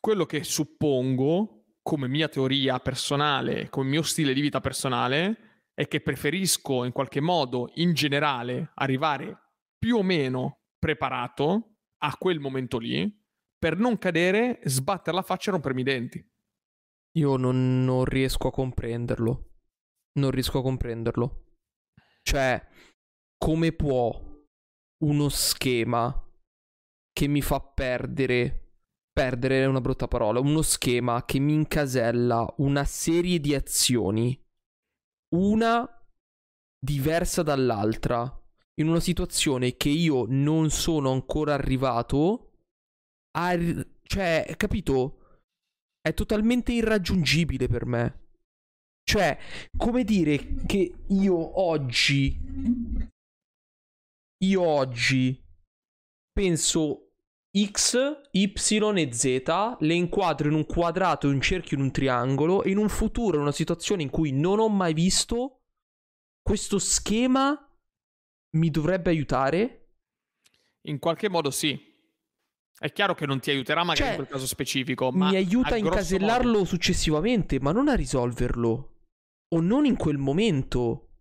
quello 0.00 0.26
che 0.26 0.44
suppongo, 0.44 1.76
come 1.82 2.08
mia 2.08 2.28
teoria 2.28 2.78
personale, 2.78 3.68
come 3.68 3.88
mio 3.88 4.02
stile 4.02 4.32
di 4.34 4.40
vita 4.40 4.60
personale, 4.60 5.70
è 5.74 5.88
che 5.88 6.00
preferisco 6.00 6.84
in 6.84 6.92
qualche 6.92 7.20
modo, 7.20 7.70
in 7.74 7.92
generale, 7.94 8.70
arrivare 8.74 9.38
più 9.78 9.96
o 9.96 10.02
meno 10.02 10.60
preparato 10.78 11.76
a 11.98 12.16
quel 12.16 12.40
momento 12.40 12.78
lì 12.78 13.20
per 13.58 13.76
non 13.76 13.96
cadere, 13.96 14.60
sbattere 14.64 15.16
la 15.16 15.22
faccia 15.22 15.50
e 15.50 15.52
rompermi 15.52 15.80
i 15.80 15.84
denti. 15.84 16.30
Io 17.18 17.36
non, 17.36 17.84
non 17.84 18.04
riesco 18.04 18.48
a 18.48 18.52
comprenderlo. 18.52 19.50
Non 20.18 20.30
riesco 20.30 20.58
a 20.58 20.62
comprenderlo. 20.62 21.44
Cioè, 22.22 22.60
come 23.36 23.72
può 23.72 24.20
uno 25.04 25.28
schema 25.28 26.12
che 27.12 27.26
mi 27.28 27.42
fa 27.42 27.60
perdere 27.60 28.61
perdere 29.12 29.62
è 29.62 29.66
una 29.66 29.80
brutta 29.80 30.08
parola, 30.08 30.40
uno 30.40 30.62
schema 30.62 31.24
che 31.24 31.38
mi 31.38 31.52
incasella 31.52 32.54
una 32.58 32.84
serie 32.84 33.38
di 33.40 33.54
azioni, 33.54 34.40
una 35.34 35.86
diversa 36.78 37.42
dall'altra, 37.42 38.22
in 38.80 38.88
una 38.88 39.00
situazione 39.00 39.76
che 39.76 39.90
io 39.90 40.24
non 40.28 40.70
sono 40.70 41.12
ancora 41.12 41.54
arrivato 41.54 42.52
a... 43.36 43.56
cioè, 44.02 44.54
capito? 44.56 45.18
È 46.00 46.12
totalmente 46.14 46.72
irraggiungibile 46.72 47.68
per 47.68 47.86
me. 47.86 48.20
Cioè, 49.04 49.38
come 49.76 50.04
dire 50.04 50.64
che 50.66 51.04
io 51.08 51.60
oggi... 51.60 53.10
Io 54.42 54.60
oggi 54.60 55.40
penso 56.32 57.01
X, 57.54 57.98
Y 58.30 58.52
e 58.96 59.12
Z 59.12 59.76
le 59.80 59.94
inquadro 59.94 60.48
in 60.48 60.54
un 60.54 60.64
quadrato, 60.64 61.28
in 61.28 61.34
un 61.34 61.40
cerchio, 61.42 61.76
in 61.76 61.82
un 61.82 61.90
triangolo 61.90 62.62
e 62.62 62.70
in 62.70 62.78
un 62.78 62.88
futuro, 62.88 63.36
in 63.36 63.42
una 63.42 63.52
situazione 63.52 64.02
in 64.02 64.08
cui 64.08 64.32
non 64.32 64.58
ho 64.58 64.68
mai 64.68 64.94
visto, 64.94 65.60
questo 66.40 66.78
schema 66.78 67.54
mi 68.54 68.70
dovrebbe 68.70 69.10
aiutare? 69.10 69.96
In 70.82 70.98
qualche 70.98 71.28
modo 71.28 71.50
sì. 71.50 71.78
È 72.78 72.90
chiaro 72.90 73.14
che 73.14 73.26
non 73.26 73.38
ti 73.38 73.50
aiuterà 73.50 73.84
magari 73.84 73.98
cioè, 73.98 74.08
in 74.08 74.16
quel 74.16 74.28
caso 74.28 74.46
specifico, 74.46 75.12
ma 75.12 75.28
mi 75.28 75.36
aiuta 75.36 75.74
a 75.74 75.76
incasellarlo 75.76 76.52
modo... 76.52 76.64
successivamente, 76.64 77.60
ma 77.60 77.70
non 77.70 77.88
a 77.88 77.94
risolverlo. 77.94 78.88
O 79.48 79.60
non 79.60 79.84
in 79.84 79.96
quel 79.96 80.16
momento 80.16 81.11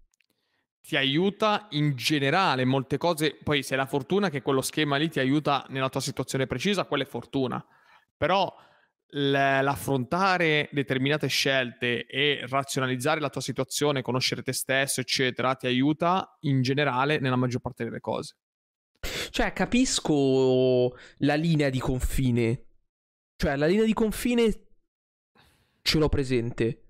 ti 0.82 0.96
aiuta 0.98 1.68
in 1.72 1.96
generale 1.96 2.66
molte 2.66 2.98
cose. 2.98 3.38
Poi 3.42 3.64
se 3.64 3.76
la 3.76 3.86
fortuna 3.86 4.30
che 4.30 4.42
quello 4.42 4.62
schema 4.62 4.98
lì 4.98 5.10
ti 5.10 5.20
aiuta 5.20 5.66
nella 5.70 5.90
tua 5.90 6.02
situazione 6.02 6.48
precisa, 6.48 6.86
quella 6.86 7.04
è 7.04 7.08
fortuna. 7.08 7.64
Però 8.18 8.54
l'affrontare 9.14 10.70
determinate 10.72 11.28
scelte 11.28 12.06
e 12.06 12.46
razionalizzare 12.48 13.20
la 13.20 13.30
tua 13.30 13.42
situazione, 13.42 14.02
conoscere 14.02 14.42
te 14.42 14.54
stesso, 14.54 15.02
eccetera, 15.02 15.56
ti 15.56 15.68
aiuta 15.68 16.38
in 16.42 16.62
generale 16.62 17.20
nella 17.20 17.36
maggior 17.36 17.62
parte 17.62 17.84
delle 17.84 18.00
cose. 18.00 18.38
Cioè, 19.30 19.54
capisco 19.54 20.96
la 21.20 21.36
linea 21.36 21.70
di 21.70 21.80
confine. 21.80 22.66
Cioè, 23.36 23.56
la 23.56 23.66
linea 23.66 23.86
di 23.86 23.94
confine 23.94 24.68
ce 25.82 25.98
l'ho 25.98 26.10
presente. 26.10 26.84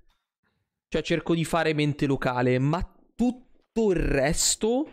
Cioè, 0.89 1.01
cerco 1.01 1.34
di 1.34 1.45
fare 1.45 1.73
mente 1.73 2.06
locale, 2.06 2.60
ma 2.60 2.82
tutto 3.15 3.50
tutto 3.71 3.91
il 3.91 3.97
resto. 3.97 4.91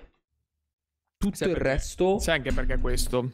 Tutto 1.17 1.35
sai 1.35 1.49
il 1.49 1.55
perché, 1.55 1.69
resto. 1.69 2.19
Sai 2.19 2.37
anche 2.37 2.53
perché 2.53 2.79
questo. 2.79 3.33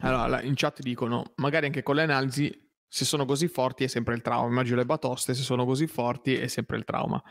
Allora, 0.00 0.40
in 0.42 0.54
chat 0.54 0.80
dicono: 0.80 1.32
magari 1.36 1.66
anche 1.66 1.82
con 1.82 1.96
le 1.96 2.02
analisi, 2.02 2.70
se 2.86 3.04
sono 3.04 3.24
così 3.24 3.48
forti 3.48 3.84
è 3.84 3.88
sempre 3.88 4.14
il 4.14 4.22
trauma. 4.22 4.48
Immagino 4.48 4.76
le 4.76 4.86
batoste, 4.86 5.34
se 5.34 5.42
sono 5.42 5.64
così 5.64 5.86
forti 5.86 6.36
è 6.36 6.46
sempre 6.46 6.76
il 6.76 6.84
trauma. 6.84 7.22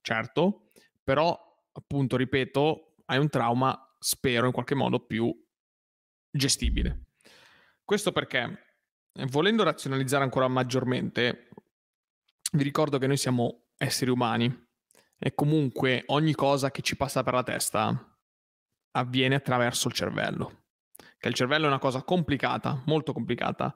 Certo, 0.00 0.70
però, 1.02 1.38
appunto, 1.72 2.16
ripeto, 2.16 2.94
hai 3.06 3.18
un 3.18 3.28
trauma, 3.28 3.94
spero 3.98 4.46
in 4.46 4.52
qualche 4.52 4.74
modo 4.74 5.00
più 5.00 5.32
gestibile. 6.30 7.06
Questo 7.84 8.12
perché, 8.12 8.76
volendo 9.28 9.62
razionalizzare 9.62 10.24
ancora 10.24 10.48
maggiormente, 10.48 11.48
vi 12.52 12.62
ricordo 12.62 12.98
che 12.98 13.06
noi 13.06 13.16
siamo 13.16 13.68
esseri 13.76 14.10
umani 14.10 14.66
e 15.18 15.34
comunque 15.34 16.04
ogni 16.06 16.34
cosa 16.34 16.70
che 16.70 16.82
ci 16.82 16.96
passa 16.96 17.22
per 17.22 17.34
la 17.34 17.42
testa 17.42 18.18
avviene 18.92 19.34
attraverso 19.34 19.88
il 19.88 19.94
cervello. 19.94 20.64
Che 21.18 21.28
il 21.28 21.34
cervello 21.34 21.64
è 21.64 21.68
una 21.68 21.78
cosa 21.78 22.02
complicata, 22.02 22.82
molto 22.86 23.12
complicata, 23.12 23.74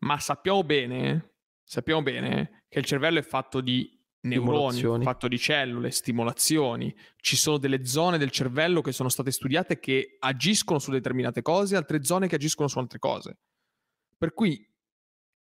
ma 0.00 0.18
sappiamo 0.18 0.62
bene, 0.64 1.36
sappiamo 1.64 2.02
bene 2.02 2.64
che 2.68 2.78
il 2.78 2.84
cervello 2.84 3.18
è 3.18 3.22
fatto 3.22 3.60
di 3.60 3.98
neuroni, 4.20 5.02
fatto 5.02 5.28
di 5.28 5.38
cellule, 5.38 5.90
stimolazioni. 5.90 6.94
Ci 7.16 7.36
sono 7.36 7.56
delle 7.56 7.86
zone 7.86 8.18
del 8.18 8.30
cervello 8.30 8.82
che 8.82 8.92
sono 8.92 9.08
state 9.08 9.30
studiate 9.30 9.78
che 9.78 10.16
agiscono 10.18 10.78
su 10.78 10.90
determinate 10.90 11.40
cose, 11.40 11.76
altre 11.76 12.04
zone 12.04 12.28
che 12.28 12.34
agiscono 12.34 12.68
su 12.68 12.78
altre 12.78 12.98
cose. 12.98 13.38
Per 14.16 14.34
cui, 14.34 14.62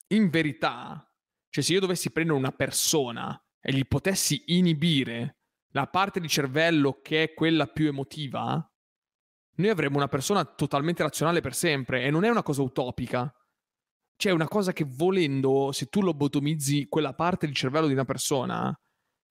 in 0.09 0.31
verità, 0.31 1.07
cioè 1.51 1.63
se 1.63 1.73
io 1.73 1.81
dovessi 1.81 2.11
prendere 2.11 2.39
una 2.39 2.53
persona 2.53 3.41
e 3.61 3.73
gli 3.73 3.87
potessi 3.87 4.43
inibire 4.47 5.37
la 5.73 5.87
parte 5.87 6.21
di 6.21 6.29
cervello 6.29 7.01
che 7.01 7.23
è 7.23 7.35
quella 7.35 7.67
più 7.67 7.87
emotiva, 7.87 8.65
noi 9.57 9.69
avremmo 9.69 9.99
una 9.99 10.09
persona 10.09 10.45
totalmente 10.45 11.03
razionale 11.03 11.41
per 11.41 11.55
sempre 11.55 12.05
e 12.05 12.11
non 12.11 12.25
è 12.25 12.29
una 12.29 12.43
cosa 12.43 12.63
utopica. 12.63 13.33
Cioè, 14.17 14.33
è 14.33 14.35
una 14.35 14.49
cosa 14.49 14.73
che 14.73 14.85
volendo, 14.87 15.71
se 15.73 15.87
tu 15.87 16.03
lobotomizzi 16.03 16.87
quella 16.89 17.15
parte 17.15 17.47
di 17.47 17.55
cervello 17.55 17.87
di 17.87 17.93
una 17.93 18.05
persona, 18.05 18.75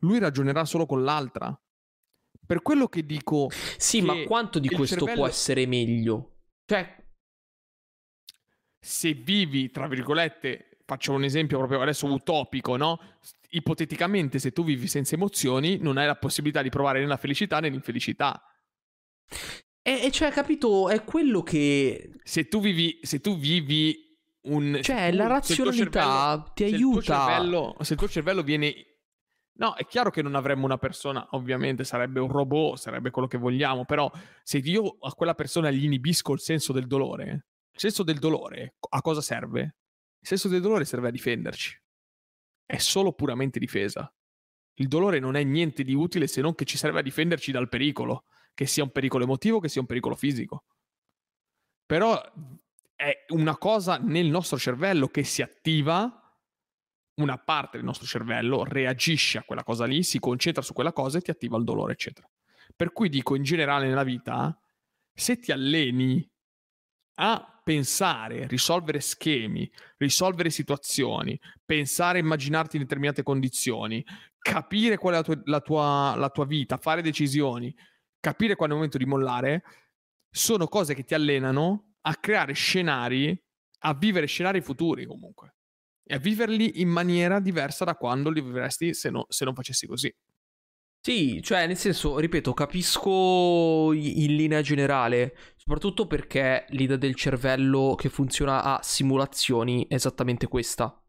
lui 0.01 0.19
ragionerà 0.19 0.65
solo 0.65 0.85
con 0.85 1.03
l'altra. 1.03 1.55
Per 2.45 2.61
quello 2.61 2.87
che 2.87 3.05
dico. 3.05 3.49
Sì, 3.77 4.01
ma 4.01 4.23
quanto 4.23 4.59
di 4.59 4.67
questo 4.67 4.97
cervello... 4.97 5.19
può 5.19 5.27
essere 5.27 5.65
meglio? 5.65 6.37
Cioè. 6.65 7.05
se 8.79 9.13
vivi, 9.13 9.69
tra 9.69 9.87
virgolette, 9.87 10.79
faccio 10.85 11.13
un 11.13 11.23
esempio 11.23 11.57
proprio 11.57 11.81
adesso 11.81 12.11
utopico, 12.11 12.75
no? 12.75 12.99
Ipoteticamente, 13.49 14.39
se 14.39 14.51
tu 14.51 14.63
vivi 14.63 14.87
senza 14.87 15.15
emozioni, 15.15 15.77
non 15.77 15.97
hai 15.97 16.05
la 16.05 16.15
possibilità 16.15 16.61
di 16.61 16.69
provare 16.69 16.99
né 16.99 17.07
la 17.07 17.17
felicità 17.17 17.59
né 17.59 17.69
l'infelicità. 17.69 18.41
E, 19.81 20.05
e 20.05 20.11
cioè, 20.11 20.31
capito, 20.31 20.89
è 20.89 21.03
quello 21.03 21.41
che... 21.41 22.11
Se 22.23 22.47
tu 22.47 22.59
vivi, 22.59 22.99
se 23.01 23.21
tu 23.21 23.37
vivi 23.37 24.17
un... 24.43 24.79
Cioè, 24.81 25.09
tu, 25.09 25.17
la 25.17 25.27
razionalità 25.27 26.01
cervello, 26.01 26.51
ti 26.53 26.63
aiuta. 26.63 27.01
Se 27.01 27.11
il, 27.11 27.17
cervello, 27.17 27.75
se 27.79 27.93
il 27.93 27.99
tuo 27.99 28.07
cervello 28.07 28.43
viene 28.43 28.89
No, 29.59 29.75
è 29.75 29.85
chiaro 29.85 30.09
che 30.09 30.21
non 30.21 30.35
avremmo 30.35 30.63
una 30.63 30.77
persona, 30.77 31.27
ovviamente 31.31 31.83
sarebbe 31.83 32.21
un 32.21 32.29
robot, 32.29 32.77
sarebbe 32.77 33.11
quello 33.11 33.27
che 33.27 33.37
vogliamo, 33.37 33.83
però 33.83 34.09
se 34.41 34.59
io 34.59 34.97
a 35.01 35.11
quella 35.11 35.35
persona 35.35 35.69
gli 35.69 35.83
inibisco 35.83 36.31
il 36.31 36.39
senso 36.39 36.71
del 36.71 36.87
dolore, 36.87 37.47
il 37.73 37.79
senso 37.79 38.03
del 38.03 38.19
dolore 38.19 38.75
a 38.89 39.01
cosa 39.01 39.19
serve? 39.19 39.61
Il 40.17 40.27
senso 40.27 40.47
del 40.47 40.61
dolore 40.61 40.85
serve 40.85 41.09
a 41.09 41.11
difenderci. 41.11 41.77
È 42.71 42.77
solo 42.77 43.13
puramente 43.13 43.57
difesa. 43.57 44.13
Il 44.75 44.87
dolore 44.87 45.17
non 45.17 45.35
è 45.35 45.43
niente 45.43 45.81
di 45.83 45.95
utile 45.95 46.27
se 46.27 46.39
non 46.39 46.53
che 46.53 46.65
ci 46.65 46.77
serve 46.77 46.99
a 46.99 47.01
difenderci 47.01 47.51
dal 47.51 47.67
pericolo, 47.67 48.25
che 48.53 48.67
sia 48.67 48.83
un 48.83 48.91
pericolo 48.91 49.23
emotivo, 49.23 49.59
che 49.59 49.69
sia 49.69 49.81
un 49.81 49.87
pericolo 49.87 50.13
fisico. 50.13 50.65
Però 51.87 52.21
è 52.95 53.25
una 53.29 53.57
cosa 53.57 53.97
nel 53.97 54.27
nostro 54.27 54.59
cervello 54.59 55.07
che 55.07 55.23
si 55.23 55.41
attiva 55.41 56.13
una 57.15 57.39
parte 57.39 57.77
del 57.77 57.87
nostro 57.87 58.05
cervello 58.05 58.63
reagisce 58.63 59.39
a 59.39 59.43
quella 59.43 59.63
cosa 59.63 59.85
lì, 59.85 60.03
si 60.03 60.19
concentra 60.19 60.61
su 60.61 60.73
quella 60.73 60.93
cosa 60.93 61.17
e 61.17 61.21
ti 61.21 61.31
attiva 61.31 61.57
il 61.57 61.63
dolore, 61.63 61.93
eccetera. 61.93 62.29
Per 62.75 62.93
cui 62.93 63.09
dico 63.09 63.33
in 63.33 63.41
generale 63.41 63.87
nella 63.87 64.03
vita, 64.03 64.55
se 65.11 65.39
ti 65.39 65.51
alleni 65.51 66.23
a 67.15 67.58
pensare, 67.69 68.47
risolvere 68.47 68.99
schemi, 68.99 69.69
risolvere 69.97 70.49
situazioni, 70.49 71.39
pensare, 71.63 72.17
immaginarti 72.17 72.77
in 72.77 72.81
determinate 72.81 73.21
condizioni, 73.21 74.03
capire 74.39 74.97
qual 74.97 75.13
è 75.13 75.17
la 75.17 75.23
tua, 75.23 75.41
la 75.45 75.61
tua, 75.61 76.15
la 76.15 76.29
tua 76.31 76.45
vita, 76.45 76.77
fare 76.77 77.03
decisioni, 77.03 77.71
capire 78.19 78.55
quando 78.55 78.73
è 78.73 78.79
il 78.79 78.83
momento 78.83 78.97
di 78.97 79.05
mollare, 79.05 79.63
sono 80.31 80.65
cose 80.65 80.95
che 80.95 81.03
ti 81.03 81.13
allenano 81.13 81.97
a 82.01 82.15
creare 82.15 82.53
scenari, 82.53 83.39
a 83.81 83.93
vivere 83.93 84.25
scenari 84.25 84.61
futuri 84.61 85.05
comunque 85.05 85.53
e 86.03 86.15
a 86.15 86.17
viverli 86.17 86.81
in 86.81 86.89
maniera 86.89 87.39
diversa 87.39 87.85
da 87.85 87.93
quando 87.93 88.31
li 88.31 88.41
vivresti 88.41 88.95
se, 88.95 89.11
no, 89.11 89.27
se 89.29 89.45
non 89.45 89.53
facessi 89.53 89.85
così. 89.85 90.11
Sì, 91.01 91.41
cioè 91.41 91.65
nel 91.65 91.77
senso, 91.77 92.19
ripeto, 92.19 92.53
capisco 92.53 93.93
in 93.93 94.35
linea 94.35 94.61
generale, 94.61 95.35
soprattutto 95.55 96.07
perché 96.07 96.65
l'idea 96.69 96.97
del 96.97 97.15
cervello 97.15 97.95
che 97.97 98.09
funziona 98.09 98.63
a 98.63 98.79
simulazioni 98.83 99.87
è 99.87 99.93
esattamente 99.93 100.47
questa. 100.47 101.01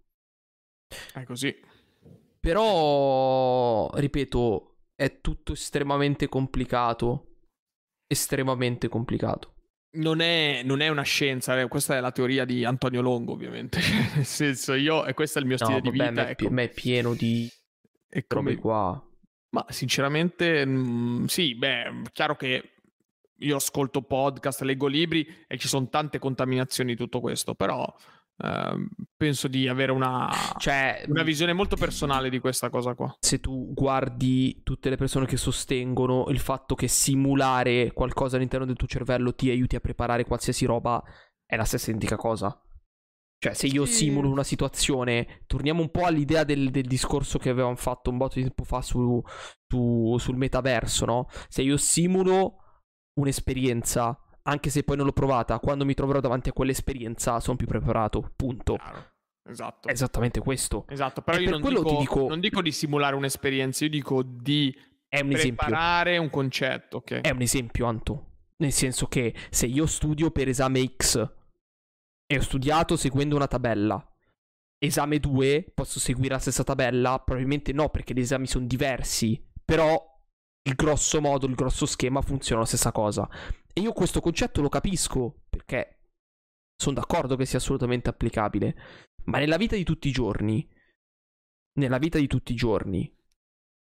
È 1.13 1.25
così. 1.25 1.55
Però, 2.39 3.91
ripeto, 3.93 4.77
è 4.95 5.21
tutto 5.21 5.53
estremamente 5.53 6.29
complicato. 6.29 7.27
Estremamente 8.07 8.89
complicato 8.89 9.55
non 9.93 10.21
è, 10.21 10.63
non 10.65 10.81
è, 10.81 10.89
una 10.89 11.03
scienza, 11.03 11.59
eh, 11.59 11.67
questa 11.69 11.97
è 11.97 12.01
la 12.01 12.13
teoria 12.13 12.45
di 12.45 12.65
Antonio 12.65 13.01
Longo, 13.01 13.33
ovviamente. 13.33 13.81
Nel 14.15 14.25
senso, 14.25 14.75
io, 14.75 15.05
e 15.05 15.15
questo 15.15 15.39
è 15.39 15.43
il 15.43 15.49
mio 15.49 15.57
stile 15.57 15.75
no, 15.75 15.81
di 15.81 15.91
vita. 15.91 16.11
Ma 16.11 16.27
è, 16.27 16.31
ecco. 16.31 16.55
è 16.55 16.69
pieno 16.69 17.15
di 17.15 17.51
robe 18.29 18.57
qua. 18.57 19.10
Ma 19.51 19.65
sinceramente, 19.69 20.65
mh, 20.65 20.71
mm, 20.71 21.25
sì, 21.25 21.55
beh, 21.55 22.03
chiaro 22.13 22.37
che 22.37 22.73
io 23.41 23.57
ascolto 23.57 24.03
podcast, 24.03 24.63
leggo 24.63 24.87
libri 24.87 25.27
e 25.47 25.57
ci 25.59 25.69
sono 25.69 25.89
tante 25.89 26.19
contaminazioni 26.19 26.93
di 26.93 26.97
tutto 26.97 27.21
questo, 27.21 27.55
però 27.55 27.93
Uh, 28.43 28.89
penso 29.19 29.49
di 29.49 29.69
avere 29.69 29.93
una, 29.93 30.31
cioè, 30.57 31.05
una 31.09 31.23
visione 31.23 31.53
molto 31.53 31.77
personale 31.77 32.31
di 32.31 32.39
questa 32.39 32.71
cosa 32.71 32.95
qua. 32.95 33.15
Se 33.21 33.39
tu 33.39 33.75
guardi 33.75 34.63
tutte 34.63 34.89
le 34.89 34.97
persone 34.97 35.27
che 35.27 35.37
sostengono 35.37 36.25
il 36.31 36.39
fatto 36.39 36.75
che 36.75 36.89
simulare 36.89 37.93
qualcosa 37.93 38.37
all'interno 38.37 38.65
del 38.65 38.77
tuo 38.77 38.87
cervello 38.87 39.35
ti 39.35 39.51
aiuti 39.51 39.77
a 39.77 39.81
preparare 39.81 40.25
qualsiasi 40.25 40.65
roba, 40.65 41.03
è 41.45 41.55
la 41.55 41.65
stessa 41.65 41.91
identica 41.91 42.17
cosa. 42.17 42.59
Cioè, 43.43 43.55
se 43.55 43.69
io 43.69 43.87
sì. 43.87 43.93
simulo 43.95 44.29
una 44.29 44.45
situazione, 44.45 45.45
torniamo 45.47 45.81
un 45.81 45.91
po' 45.91 46.05
all'idea 46.05 46.45
del, 46.45 46.71
del, 46.71 46.85
discorso 46.85 47.39
che 47.39 47.49
avevamo 47.49 47.75
fatto 47.75 48.11
un 48.11 48.19
botto 48.19 48.35
di 48.35 48.43
tempo 48.43 48.65
fa 48.65 48.83
su, 48.83 49.19
su, 49.67 50.15
sul 50.19 50.37
metaverso, 50.37 51.07
no? 51.07 51.27
Se 51.49 51.63
io 51.63 51.79
simulo 51.79 52.57
un'esperienza 53.19 54.19
anche 54.43 54.69
se 54.69 54.83
poi 54.83 54.97
non 54.97 55.07
l'ho 55.07 55.13
provata, 55.13 55.59
quando 55.59 55.87
mi 55.87 55.95
troverò 55.95 56.21
davanti 56.21 56.51
a 56.51 56.53
quell'esperienza 56.53 57.41
sono 57.41 57.57
più 57.57 57.67
preparato, 57.67 58.33
punto. 58.37 58.75
Chiaro. 58.75 59.09
Esatto. 59.49 59.89
È 59.89 59.93
esattamente 59.93 60.41
questo. 60.41 60.85
Esatto, 60.89 61.23
però 61.23 61.39
e 61.39 61.43
io 61.43 61.51
non 61.51 61.63
dico, 61.63 61.97
dico... 61.99 62.29
non 62.29 62.41
dico, 62.41 62.61
di 62.61 62.73
simulare 62.73 63.17
un'esperienza, 63.17 63.85
io 63.85 63.91
dico 63.91 64.23
di 64.23 64.75
è 65.09 65.21
un 65.21 65.31
preparare 65.31 66.11
esempio. 66.11 66.23
un 66.23 66.31
concetto. 66.31 66.97
Okay? 66.99 67.23
È 67.23 67.31
un 67.31 67.41
esempio, 67.41 67.87
Anto. 67.87 68.27
Nel 68.57 68.73
senso 68.73 69.07
che 69.07 69.35
se 69.49 69.65
io 69.67 69.87
studio 69.87 70.31
per 70.31 70.49
esame 70.49 70.85
X 70.95 71.39
e 72.31 72.39
ho 72.39 72.43
studiato 72.43 72.97
seguendo 72.97 73.35
una 73.35 73.49
tabella, 73.49 74.09
esame 74.79 75.19
2 75.19 75.73
posso 75.75 75.99
seguire 75.99 76.35
la 76.35 76.39
stessa 76.39 76.63
tabella? 76.63 77.19
Probabilmente 77.19 77.73
no, 77.73 77.89
perché 77.89 78.15
gli 78.15 78.21
esami 78.21 78.47
sono 78.47 78.67
diversi. 78.67 79.45
Però 79.65 80.01
il 80.63 80.75
grosso 80.77 81.21
modo, 81.21 81.47
il 81.47 81.57
grosso 81.57 81.87
schema 81.87 82.23
funziona 82.23 82.61
la 82.61 82.67
stessa 82.69 82.93
cosa. 82.93 83.29
E 83.73 83.81
io 83.81 83.93
questo 83.93 84.21
concetto 84.21 84.63
lo 84.63 84.69
capisco 84.69 85.43
perché 85.49 86.13
sono 86.77 86.95
d'accordo 86.95 87.35
che 87.35 87.47
sia 87.47 87.59
assolutamente 87.59 88.09
applicabile. 88.11 88.77
Ma 89.25 89.39
nella 89.39 89.57
vita 89.57 89.75
di 89.75 89.83
tutti 89.83 90.07
i 90.07 90.13
giorni, 90.13 90.65
nella 91.81 91.99
vita 91.99 92.19
di 92.19 92.29
tutti 92.29 92.53
i 92.53 92.57
giorni, 92.57 93.13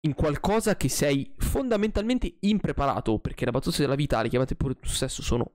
in 0.02 0.14
qualcosa 0.14 0.78
che 0.78 0.88
sei 0.88 1.34
fondamentalmente 1.40 2.38
impreparato, 2.42 3.18
perché 3.18 3.44
la 3.46 3.52
battuta 3.52 3.78
della 3.80 3.96
vita, 3.96 4.22
le 4.22 4.30
chiamate 4.30 4.56
pure 4.56 4.76
tu 4.76 4.88
stesso, 4.88 5.24
sono... 5.24 5.52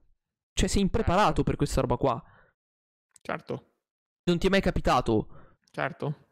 Cioè 0.53 0.67
sei 0.67 0.81
impreparato 0.81 1.43
per 1.43 1.55
questa 1.55 1.79
roba 1.79 1.95
qua. 1.95 2.21
Certo. 3.21 3.73
Non 4.23 4.37
ti 4.39 4.47
è 4.47 4.49
mai 4.49 4.61
capitato. 4.61 5.55
Certo. 5.71 6.27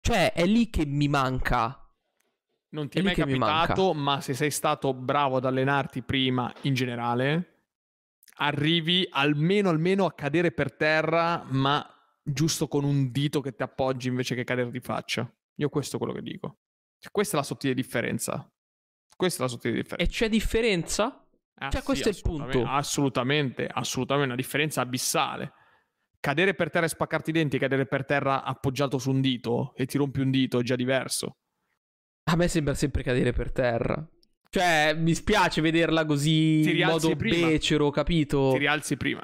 Cioè 0.00 0.32
è 0.32 0.44
lì 0.46 0.70
che 0.70 0.86
mi 0.86 1.08
manca 1.08 1.86
non 2.76 2.88
ti 2.88 2.98
è, 2.98 3.00
è 3.00 3.04
mai 3.04 3.14
capitato, 3.14 3.94
ma 3.94 4.20
se 4.20 4.34
sei 4.34 4.50
stato 4.50 4.92
bravo 4.92 5.36
ad 5.36 5.44
allenarti 5.44 6.02
prima 6.02 6.52
in 6.62 6.74
generale, 6.74 7.54
arrivi 8.36 9.06
almeno, 9.10 9.70
almeno 9.70 10.04
a 10.04 10.12
cadere 10.12 10.52
per 10.52 10.74
terra, 10.74 11.44
ma 11.48 11.84
giusto 12.22 12.68
con 12.68 12.84
un 12.84 13.10
dito 13.10 13.40
che 13.40 13.54
ti 13.54 13.62
appoggi 13.62 14.08
invece 14.08 14.34
che 14.34 14.44
cadere 14.44 14.70
di 14.70 14.80
faccia. 14.80 15.30
Io 15.56 15.68
questo 15.68 15.96
è 15.96 15.98
quello 15.98 16.12
che 16.12 16.22
dico. 16.22 16.58
Cioè, 16.98 17.10
questa 17.10 17.36
è 17.36 17.40
la 17.40 17.46
sottile 17.46 17.72
differenza. 17.72 18.50
Questa 19.16 19.38
è 19.38 19.42
la 19.46 19.50
sottile 19.50 19.74
differenza. 19.74 20.12
E 20.12 20.14
c'è 20.14 20.28
differenza? 20.28 21.26
Ah, 21.58 21.70
cioè, 21.70 21.80
sì, 21.80 21.86
questo 21.86 22.08
è 22.08 22.12
il 22.12 22.20
punto. 22.20 22.64
Assolutamente, 22.66 23.66
assolutamente, 23.66 24.32
una 24.32 24.40
differenza 24.40 24.82
abissale. 24.82 25.52
Cadere 26.20 26.54
per 26.54 26.70
terra 26.70 26.86
e 26.86 26.88
spaccarti 26.88 27.30
i 27.30 27.32
denti 27.32 27.56
e 27.56 27.58
cadere 27.58 27.86
per 27.86 28.04
terra 28.04 28.42
appoggiato 28.42 28.98
su 28.98 29.10
un 29.10 29.20
dito 29.20 29.74
e 29.76 29.86
ti 29.86 29.98
rompi 29.98 30.20
un 30.20 30.30
dito 30.30 30.58
è 30.58 30.62
già 30.62 30.76
diverso. 30.76 31.36
A 32.24 32.36
me 32.36 32.48
sembra 32.48 32.74
sempre 32.74 33.02
cadere 33.02 33.32
per 33.32 33.52
terra. 33.52 34.04
Cioè, 34.48 34.94
mi 34.96 35.14
spiace 35.14 35.60
vederla 35.60 36.04
così 36.04 36.78
in 36.78 36.86
modo 36.86 37.14
prima. 37.14 37.48
becero, 37.48 37.90
capito? 37.90 38.50
Ti 38.52 38.58
rialzi 38.58 38.96
prima. 38.96 39.22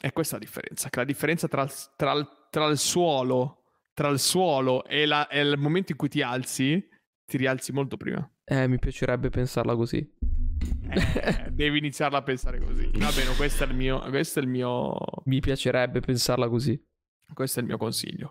E 0.00 0.12
questa 0.12 0.36
è 0.36 0.38
la 0.38 0.44
differenza. 0.44 0.88
Che 0.90 0.98
la 0.98 1.04
differenza 1.04 1.48
tra 1.48 1.62
il, 1.62 1.72
tra 1.96 2.12
tra 2.54 2.66
il 2.66 2.78
suolo, 2.78 3.64
tra 3.92 4.08
il 4.10 4.20
suolo 4.20 4.84
e, 4.84 5.06
la, 5.06 5.26
e, 5.26 5.40
il 5.40 5.58
momento 5.58 5.90
in 5.90 5.98
cui 5.98 6.08
ti 6.08 6.22
alzi, 6.22 6.88
ti 7.26 7.36
rialzi 7.36 7.72
molto 7.72 7.96
prima. 7.96 8.30
Eh, 8.44 8.68
mi 8.68 8.78
piacerebbe 8.78 9.28
pensarla 9.28 9.74
così. 9.74 10.08
Eh, 10.90 11.50
devi 11.50 11.78
iniziarla 11.78 12.18
a 12.18 12.22
pensare 12.22 12.58
così. 12.58 12.90
Va 12.94 13.10
bene, 13.10 13.34
questo 13.36 13.64
è 13.64 13.66
il 13.66 13.74
mio. 13.74 14.00
Questo 14.00 14.38
è 14.38 14.42
il 14.42 14.48
mio. 14.48 14.96
Mi 15.24 15.40
piacerebbe 15.40 16.00
pensarla 16.00 16.48
così. 16.48 16.80
Questo 17.32 17.58
è 17.58 17.62
il 17.62 17.68
mio 17.68 17.78
consiglio. 17.78 18.22